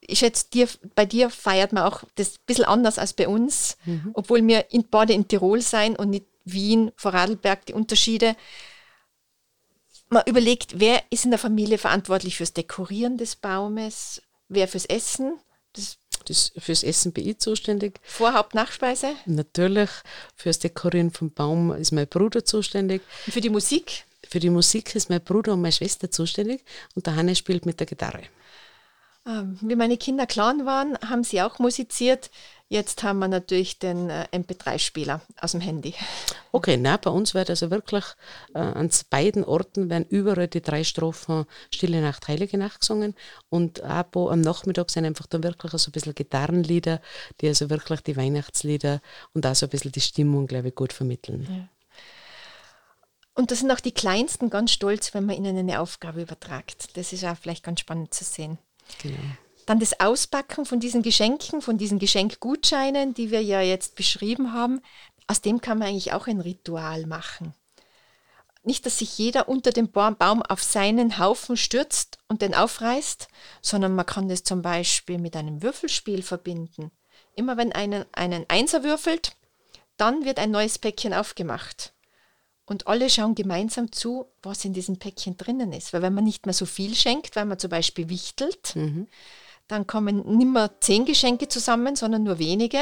Ich 0.00 0.20
schätze, 0.20 0.46
dir, 0.52 0.68
bei 0.94 1.06
dir 1.06 1.30
feiert 1.30 1.72
man 1.72 1.84
auch 1.84 2.04
das 2.14 2.34
ein 2.34 2.46
bisschen 2.46 2.64
anders 2.64 2.98
als 2.98 3.12
bei 3.12 3.28
uns, 3.28 3.76
mhm. 3.84 4.10
obwohl 4.14 4.46
wir 4.46 4.72
in, 4.72 4.86
beide 4.88 5.12
in 5.12 5.26
Tirol 5.26 5.60
sein 5.60 5.96
und 5.96 6.10
nicht 6.10 6.26
Wien, 6.44 6.92
Vorarlberg, 6.96 7.66
die 7.66 7.74
Unterschiede. 7.74 8.36
Man 10.10 10.24
überlegt, 10.26 10.80
wer 10.80 11.02
ist 11.10 11.24
in 11.24 11.30
der 11.30 11.38
Familie 11.38 11.78
verantwortlich 11.78 12.36
fürs 12.36 12.52
Dekorieren 12.52 13.16
des 13.16 13.36
Baumes, 13.36 14.20
wer 14.48 14.68
fürs 14.68 14.86
Essen. 14.86 15.38
Das 15.72 15.98
das 16.26 16.52
fürs 16.58 16.82
Essen 16.82 17.12
bin 17.12 17.28
ich 17.28 17.38
zuständig. 17.38 17.98
Vorhaupt, 18.02 18.54
Nachspeise? 18.54 19.14
Natürlich. 19.26 19.90
Fürs 20.36 20.58
Dekorieren 20.58 21.10
vom 21.10 21.30
Baum 21.30 21.72
ist 21.72 21.92
mein 21.92 22.06
Bruder 22.06 22.44
zuständig. 22.44 23.02
Und 23.26 23.32
für 23.32 23.40
die 23.40 23.48
Musik? 23.48 24.04
Für 24.28 24.38
die 24.38 24.50
Musik 24.50 24.94
ist 24.94 25.08
mein 25.08 25.22
Bruder 25.22 25.54
und 25.54 25.62
meine 25.62 25.72
Schwester 25.72 26.10
zuständig 26.10 26.62
und 26.94 27.06
der 27.06 27.16
Hanne 27.16 27.34
spielt 27.34 27.66
mit 27.66 27.80
der 27.80 27.86
Gitarre. 27.86 28.22
Ähm, 29.26 29.58
wie 29.60 29.76
meine 29.76 29.98
Kinder 29.98 30.26
klein 30.26 30.64
waren, 30.64 30.96
haben 31.06 31.24
sie 31.24 31.42
auch 31.42 31.58
musiziert. 31.58 32.30
Jetzt 32.68 33.02
haben 33.02 33.18
wir 33.18 33.28
natürlich 33.28 33.78
den 33.78 34.08
äh, 34.08 34.26
MP3-Spieler 34.32 35.20
aus 35.40 35.52
dem 35.52 35.60
Handy. 35.60 35.94
Okay, 36.52 36.76
na, 36.76 36.96
bei 36.96 37.10
uns 37.10 37.32
wird 37.32 37.48
also 37.48 37.70
wirklich 37.70 38.04
äh, 38.54 38.58
an 38.58 38.90
beiden 39.08 39.44
Orten 39.44 39.88
werden 39.88 40.04
überall 40.08 40.48
die 40.48 40.60
drei 40.60 40.82
Strophen 40.82 41.44
Stille 41.72 42.00
Nacht, 42.00 42.26
Heilige 42.26 42.58
Nacht 42.58 42.80
gesungen 42.80 43.14
und 43.50 43.84
auch 43.84 44.32
am 44.32 44.40
Nachmittag 44.40 44.90
sind 44.90 45.04
einfach 45.04 45.26
dann 45.26 45.44
wirklich 45.44 45.70
so 45.70 45.90
ein 45.90 45.92
bisschen 45.92 46.12
Gitarrenlieder, 46.12 47.00
die 47.40 47.46
also 47.46 47.70
wirklich 47.70 48.00
die 48.00 48.16
Weihnachtslieder 48.16 49.00
und 49.32 49.46
auch 49.46 49.54
so 49.54 49.66
ein 49.66 49.70
bisschen 49.70 49.92
die 49.92 50.00
Stimmung, 50.00 50.48
glaube 50.48 50.70
ich, 50.70 50.74
gut 50.74 50.92
vermitteln. 50.92 51.46
Ja. 51.48 51.68
Und 53.34 53.52
da 53.52 53.54
sind 53.54 53.70
auch 53.70 53.78
die 53.78 53.92
Kleinsten 53.92 54.50
ganz 54.50 54.72
stolz, 54.72 55.14
wenn 55.14 55.26
man 55.26 55.36
ihnen 55.36 55.56
eine 55.56 55.78
Aufgabe 55.78 56.22
übertragt. 56.22 56.96
Das 56.96 57.12
ist 57.12 57.24
auch 57.24 57.36
vielleicht 57.36 57.62
ganz 57.62 57.78
spannend 57.78 58.12
zu 58.12 58.24
sehen. 58.24 58.58
Genau. 59.02 59.18
Dann 59.66 59.78
das 59.78 60.00
Auspacken 60.00 60.66
von 60.66 60.80
diesen 60.80 61.02
Geschenken, 61.02 61.62
von 61.62 61.78
diesen 61.78 61.98
Geschenkgutscheinen, 61.98 63.14
die 63.14 63.30
wir 63.30 63.42
ja 63.42 63.60
jetzt 63.60 63.94
beschrieben 63.94 64.52
haben, 64.52 64.80
aus 65.26 65.40
dem 65.40 65.60
kann 65.60 65.78
man 65.78 65.88
eigentlich 65.88 66.12
auch 66.12 66.26
ein 66.26 66.40
Ritual 66.40 67.06
machen. 67.06 67.54
Nicht, 68.62 68.84
dass 68.84 68.98
sich 68.98 69.16
jeder 69.16 69.48
unter 69.48 69.70
dem 69.70 69.90
Baum 69.90 70.42
auf 70.42 70.62
seinen 70.62 71.18
Haufen 71.18 71.56
stürzt 71.56 72.18
und 72.28 72.42
den 72.42 72.54
aufreißt, 72.54 73.28
sondern 73.62 73.94
man 73.94 74.04
kann 74.06 74.28
das 74.28 74.42
zum 74.42 74.60
Beispiel 74.60 75.18
mit 75.18 75.34
einem 75.34 75.62
Würfelspiel 75.62 76.22
verbinden. 76.22 76.90
Immer 77.36 77.56
wenn 77.56 77.72
einen 77.72 78.04
einen 78.12 78.44
Einser 78.48 78.82
würfelt, 78.84 79.36
dann 79.96 80.24
wird 80.24 80.38
ein 80.38 80.50
neues 80.50 80.78
Päckchen 80.78 81.14
aufgemacht. 81.14 81.94
Und 82.70 82.86
alle 82.86 83.10
schauen 83.10 83.34
gemeinsam 83.34 83.92
zu, 83.92 84.26
was 84.42 84.64
in 84.64 84.72
diesem 84.72 84.98
Päckchen 84.98 85.36
drinnen 85.36 85.72
ist. 85.72 85.92
Weil 85.92 86.02
wenn 86.02 86.14
man 86.14 86.24
nicht 86.24 86.46
mehr 86.46 86.54
so 86.54 86.64
viel 86.64 86.94
schenkt, 86.94 87.36
weil 87.36 87.44
man 87.44 87.58
zum 87.58 87.68
Beispiel 87.68 88.08
wichtelt, 88.08 88.74
mhm 88.76 89.06
dann 89.70 89.86
kommen 89.86 90.36
nicht 90.36 90.48
mehr 90.48 90.70
zehn 90.80 91.04
Geschenke 91.04 91.48
zusammen, 91.48 91.96
sondern 91.96 92.24
nur 92.24 92.38
wenige. 92.38 92.78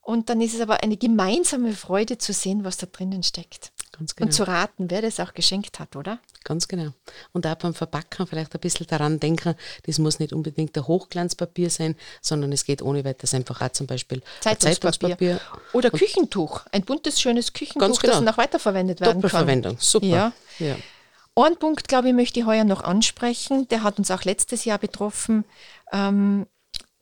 Und 0.00 0.28
dann 0.28 0.40
ist 0.40 0.54
es 0.54 0.60
aber 0.60 0.82
eine 0.82 0.96
gemeinsame 0.96 1.72
Freude 1.72 2.18
zu 2.18 2.32
sehen, 2.32 2.64
was 2.64 2.76
da 2.76 2.86
drinnen 2.86 3.22
steckt. 3.22 3.72
Ganz 3.96 4.16
genau. 4.16 4.26
Und 4.26 4.32
zu 4.32 4.46
raten, 4.46 4.90
wer 4.90 5.02
das 5.02 5.20
auch 5.20 5.34
geschenkt 5.34 5.78
hat, 5.78 5.94
oder? 5.94 6.18
Ganz 6.42 6.66
genau. 6.66 6.92
Und 7.32 7.46
auch 7.46 7.54
beim 7.54 7.74
Verpacken 7.74 8.26
vielleicht 8.26 8.54
ein 8.54 8.60
bisschen 8.60 8.86
daran 8.86 9.20
denken, 9.20 9.54
das 9.86 9.98
muss 9.98 10.18
nicht 10.18 10.32
unbedingt 10.32 10.76
ein 10.76 10.86
Hochglanzpapier 10.86 11.70
sein, 11.70 11.94
sondern 12.20 12.52
es 12.52 12.64
geht 12.64 12.82
ohne 12.82 13.04
weiteres 13.04 13.34
einfach 13.34 13.60
auch 13.60 13.70
zum 13.70 13.86
Beispiel 13.86 14.22
Zeitungspapier. 14.40 15.16
Zeitungspapier. 15.16 15.40
Oder 15.72 15.92
Und 15.92 15.98
Küchentuch. 15.98 16.62
Ein 16.72 16.82
buntes, 16.82 17.20
schönes 17.20 17.52
Küchentuch, 17.52 18.00
genau. 18.00 18.14
das 18.14 18.22
noch 18.22 18.38
weiterverwendet 18.38 19.00
werden 19.00 19.20
Doppelverwendung. 19.20 19.76
kann. 19.76 19.86
Doppelverwendung, 19.92 20.32
super. 20.58 20.66
Ja. 20.66 20.66
ja. 20.66 20.76
Ein 21.36 21.56
Punkt, 21.56 21.88
glaube 21.88 22.08
ich, 22.08 22.14
möchte 22.14 22.40
ich 22.40 22.46
heuer 22.46 22.64
noch 22.64 22.82
ansprechen. 22.82 23.68
Der 23.68 23.82
hat 23.82 23.98
uns 23.98 24.10
auch 24.10 24.24
letztes 24.24 24.64
Jahr 24.64 24.78
betroffen. 24.78 25.44
Ähm, 25.92 26.46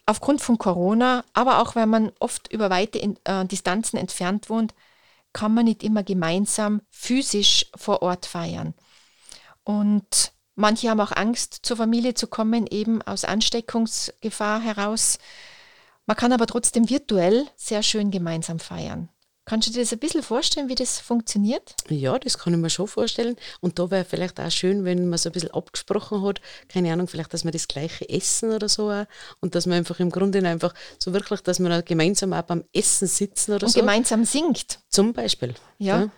aufgrund 0.07 0.40
von 0.40 0.59
Corona, 0.59 1.24
aber 1.33 1.61
auch 1.61 1.74
weil 1.74 1.87
man 1.87 2.12
oft 2.18 2.52
über 2.52 2.70
weite 2.70 2.98
äh, 2.98 3.44
Distanzen 3.46 3.98
entfernt 3.98 4.50
wohnt, 4.50 4.74
kann 5.32 5.54
man 5.54 5.64
nicht 5.64 5.82
immer 5.82 6.02
gemeinsam 6.02 6.82
physisch 6.90 7.66
vor 7.76 8.02
Ort 8.02 8.26
feiern. 8.26 8.74
Und 9.64 10.32
manche 10.54 10.90
haben 10.90 11.00
auch 11.00 11.12
Angst, 11.12 11.60
zur 11.62 11.76
Familie 11.76 12.14
zu 12.14 12.26
kommen, 12.26 12.66
eben 12.66 13.02
aus 13.02 13.24
Ansteckungsgefahr 13.24 14.60
heraus. 14.60 15.18
Man 16.06 16.16
kann 16.16 16.32
aber 16.32 16.46
trotzdem 16.46 16.88
virtuell 16.90 17.46
sehr 17.56 17.82
schön 17.82 18.10
gemeinsam 18.10 18.58
feiern. 18.58 19.08
Kannst 19.44 19.66
du 19.66 19.72
dir 19.72 19.81
das 19.81 19.92
ein 19.92 19.98
bisschen 19.98 20.22
vorstellen, 20.22 20.68
wie 20.68 20.76
das 20.76 21.00
funktioniert? 21.00 21.74
Ja, 21.88 22.16
das 22.16 22.38
kann 22.38 22.55
ich 22.55 22.61
mir 22.61 22.70
schon 22.70 22.87
vorstellen. 22.87 23.35
Und 23.61 23.78
da 23.81 23.90
wäre 23.90 24.05
vielleicht 24.05 24.38
auch 24.38 24.50
schön, 24.52 24.85
wenn 24.85 25.09
man 25.09 25.18
so 25.18 25.31
ein 25.31 25.33
bisschen 25.33 25.50
abgesprochen 25.50 26.22
hat, 26.22 26.40
keine 26.68 26.92
Ahnung, 26.92 27.09
vielleicht, 27.09 27.35
dass 27.35 27.44
wir 27.44 27.50
das 27.50 27.66
gleiche 27.66 28.09
essen 28.09 28.52
oder 28.52 28.68
so 28.68 28.90
auch. 28.90 29.07
Und 29.40 29.57
dass 29.57 29.66
man 29.66 29.78
einfach 29.78 29.98
im 29.98 30.11
Grunde 30.11 30.46
einfach 30.46 30.72
so 30.96 31.12
wirklich, 31.12 31.40
dass 31.40 31.59
man 31.59 31.85
gemeinsam 31.85 32.33
auch 32.33 32.42
beim 32.42 32.64
Essen 32.72 33.09
sitzen 33.09 33.55
oder 33.55 33.66
und 33.66 33.72
so. 33.72 33.81
Und 33.81 33.87
gemeinsam 33.87 34.24
singt. 34.24 34.78
Zum 34.88 35.12
Beispiel. 35.12 35.55
Ja. 35.78 36.02
ja. 36.02 36.11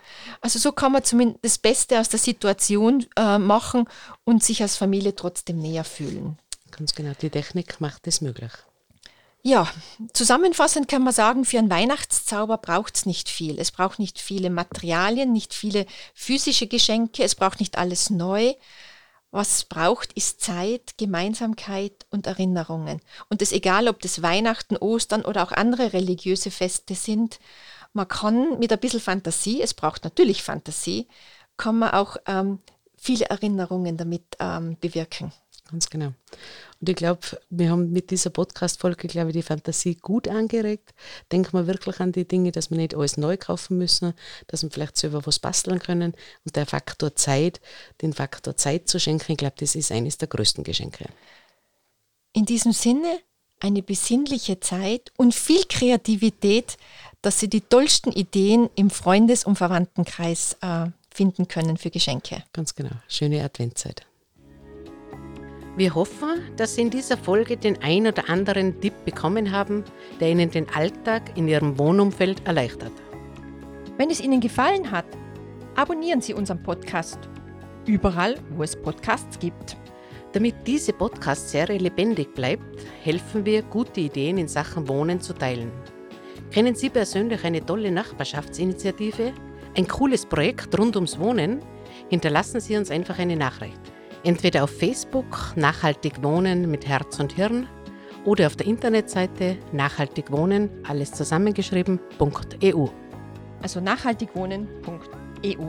Also 0.42 0.58
so 0.58 0.72
kann 0.72 0.92
man 0.92 1.02
zumindest 1.02 1.42
das 1.42 1.58
Beste 1.58 2.00
aus 2.00 2.10
der 2.10 2.18
Situation 2.18 3.06
äh, 3.16 3.38
machen 3.38 3.88
und 4.24 4.44
sich 4.44 4.60
als 4.60 4.76
Familie 4.76 5.14
trotzdem 5.14 5.60
näher 5.60 5.84
fühlen. 5.84 6.38
Ganz 6.72 6.94
genau. 6.94 7.12
Die 7.22 7.30
Technik 7.30 7.80
macht 7.80 8.06
das 8.06 8.20
möglich. 8.20 8.52
Ja, 9.46 9.68
zusammenfassend 10.14 10.88
kann 10.88 11.02
man 11.04 11.12
sagen, 11.12 11.44
für 11.44 11.58
einen 11.58 11.68
Weihnachtszauber 11.68 12.56
braucht 12.56 12.96
es 12.96 13.04
nicht 13.04 13.28
viel. 13.28 13.58
Es 13.60 13.72
braucht 13.72 13.98
nicht 13.98 14.18
viele 14.18 14.48
Materialien, 14.48 15.32
nicht 15.32 15.52
viele 15.52 15.84
physische 16.14 16.66
Geschenke, 16.66 17.22
es 17.22 17.34
braucht 17.34 17.60
nicht 17.60 17.76
alles 17.76 18.08
neu. 18.08 18.54
Was 19.30 19.56
es 19.56 19.64
braucht, 19.64 20.14
ist 20.14 20.40
Zeit, 20.40 20.96
Gemeinsamkeit 20.96 22.06
und 22.08 22.26
Erinnerungen. 22.26 23.02
Und 23.28 23.42
es 23.42 23.52
egal, 23.52 23.88
ob 23.88 24.00
das 24.00 24.22
Weihnachten, 24.22 24.78
Ostern 24.78 25.26
oder 25.26 25.42
auch 25.42 25.52
andere 25.52 25.92
religiöse 25.92 26.50
Feste 26.50 26.94
sind, 26.94 27.38
man 27.92 28.08
kann 28.08 28.58
mit 28.58 28.72
ein 28.72 28.80
bisschen 28.80 29.00
Fantasie, 29.00 29.60
es 29.60 29.74
braucht 29.74 30.04
natürlich 30.04 30.42
Fantasie, 30.42 31.06
kann 31.58 31.78
man 31.78 31.90
auch 31.90 32.16
ähm, 32.26 32.60
viele 32.96 33.26
Erinnerungen 33.26 33.98
damit 33.98 34.24
ähm, 34.40 34.78
bewirken. 34.80 35.34
Ganz 35.70 35.88
genau. 35.88 36.12
Und 36.80 36.88
ich 36.88 36.96
glaube, 36.96 37.22
wir 37.48 37.70
haben 37.70 37.90
mit 37.90 38.10
dieser 38.10 38.30
Podcast-Folge, 38.30 39.08
glaube 39.08 39.30
ich, 39.30 39.36
die 39.36 39.42
Fantasie 39.42 39.94
gut 39.94 40.28
angeregt. 40.28 40.92
Denken 41.32 41.56
wir 41.56 41.66
wirklich 41.66 42.00
an 42.00 42.12
die 42.12 42.28
Dinge, 42.28 42.52
dass 42.52 42.70
wir 42.70 42.76
nicht 42.76 42.94
alles 42.94 43.16
neu 43.16 43.38
kaufen 43.38 43.78
müssen, 43.78 44.12
dass 44.46 44.62
wir 44.62 44.70
vielleicht 44.70 44.98
selber 44.98 45.24
was 45.24 45.38
basteln 45.38 45.78
können. 45.78 46.14
Und 46.44 46.56
der 46.56 46.66
Faktor 46.66 47.16
Zeit, 47.16 47.60
den 48.02 48.12
Faktor 48.12 48.56
Zeit 48.56 48.88
zu 48.88 49.00
schenken, 49.00 49.32
ich 49.32 49.38
glaube, 49.38 49.56
das 49.58 49.74
ist 49.74 49.90
eines 49.90 50.18
der 50.18 50.28
größten 50.28 50.64
Geschenke. 50.64 51.06
In 52.34 52.44
diesem 52.44 52.72
Sinne 52.72 53.20
eine 53.60 53.82
besinnliche 53.82 54.60
Zeit 54.60 55.12
und 55.16 55.34
viel 55.34 55.64
Kreativität, 55.68 56.76
dass 57.22 57.40
Sie 57.40 57.48
die 57.48 57.62
tollsten 57.62 58.12
Ideen 58.12 58.68
im 58.74 58.90
Freundes- 58.90 59.44
und 59.44 59.56
Verwandtenkreis 59.56 60.58
äh, 60.60 60.86
finden 61.10 61.48
können 61.48 61.78
für 61.78 61.90
Geschenke. 61.90 62.44
Ganz 62.52 62.74
genau. 62.74 62.90
Schöne 63.08 63.42
Adventzeit. 63.42 64.04
Wir 65.76 65.92
hoffen, 65.96 66.40
dass 66.56 66.76
Sie 66.76 66.82
in 66.82 66.90
dieser 66.90 67.16
Folge 67.16 67.56
den 67.56 67.82
ein 67.82 68.06
oder 68.06 68.30
anderen 68.30 68.80
Tipp 68.80 68.94
bekommen 69.04 69.50
haben, 69.50 69.82
der 70.20 70.30
Ihnen 70.30 70.48
den 70.48 70.68
Alltag 70.68 71.36
in 71.36 71.48
Ihrem 71.48 71.76
Wohnumfeld 71.80 72.46
erleichtert. 72.46 72.92
Wenn 73.98 74.08
es 74.08 74.20
Ihnen 74.20 74.40
gefallen 74.40 74.92
hat, 74.92 75.06
abonnieren 75.74 76.20
Sie 76.20 76.32
unseren 76.32 76.62
Podcast. 76.62 77.18
Überall, 77.86 78.36
wo 78.50 78.62
es 78.62 78.76
Podcasts 78.76 79.36
gibt. 79.40 79.76
Damit 80.32 80.54
diese 80.64 80.92
Podcast-Serie 80.92 81.78
lebendig 81.78 82.32
bleibt, 82.34 82.86
helfen 83.02 83.44
wir, 83.44 83.62
gute 83.62 84.00
Ideen 84.00 84.38
in 84.38 84.48
Sachen 84.48 84.88
Wohnen 84.88 85.20
zu 85.20 85.32
teilen. 85.32 85.72
Kennen 86.52 86.76
Sie 86.76 86.88
persönlich 86.88 87.44
eine 87.44 87.66
tolle 87.66 87.90
Nachbarschaftsinitiative? 87.90 89.32
Ein 89.76 89.88
cooles 89.88 90.24
Projekt 90.24 90.78
rund 90.78 90.94
ums 90.94 91.18
Wohnen? 91.18 91.60
Hinterlassen 92.10 92.60
Sie 92.60 92.76
uns 92.76 92.92
einfach 92.92 93.18
eine 93.18 93.34
Nachricht. 93.36 93.93
Entweder 94.24 94.64
auf 94.64 94.70
Facebook 94.70 95.52
Nachhaltig 95.54 96.22
Wohnen 96.22 96.70
mit 96.70 96.88
Herz 96.88 97.20
und 97.20 97.32
Hirn 97.34 97.68
oder 98.24 98.46
auf 98.46 98.56
der 98.56 98.66
Internetseite 98.66 99.58
Nachhaltig 99.72 100.32
Wohnen, 100.32 100.70
alles 100.88 101.12
zusammengeschrieben.eu. 101.12 102.86
Also 103.60 103.80
nachhaltigwohnen.eu. 103.80 105.66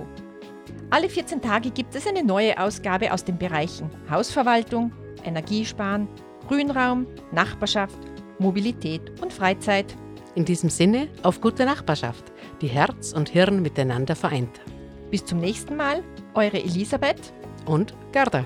Alle 0.89 1.09
14 1.09 1.41
Tage 1.41 1.69
gibt 1.69 1.95
es 1.95 2.07
eine 2.07 2.23
neue 2.23 2.57
Ausgabe 2.57 3.11
aus 3.11 3.25
den 3.25 3.37
Bereichen 3.37 3.89
Hausverwaltung, 4.09 4.93
Energiesparen, 5.25 6.07
Grünraum, 6.47 7.07
Nachbarschaft, 7.33 7.99
Mobilität 8.39 9.01
und 9.21 9.33
Freizeit. 9.33 9.97
In 10.35 10.45
diesem 10.45 10.69
Sinne 10.69 11.09
auf 11.23 11.41
gute 11.41 11.65
Nachbarschaft, 11.65 12.31
die 12.61 12.67
Herz 12.67 13.11
und 13.11 13.27
Hirn 13.27 13.61
miteinander 13.61 14.15
vereint. 14.15 14.61
Bis 15.11 15.25
zum 15.25 15.39
nächsten 15.39 15.75
Mal, 15.75 16.03
eure 16.35 16.61
Elisabeth 16.61 17.33
und 17.65 17.93
Gerda. 18.11 18.45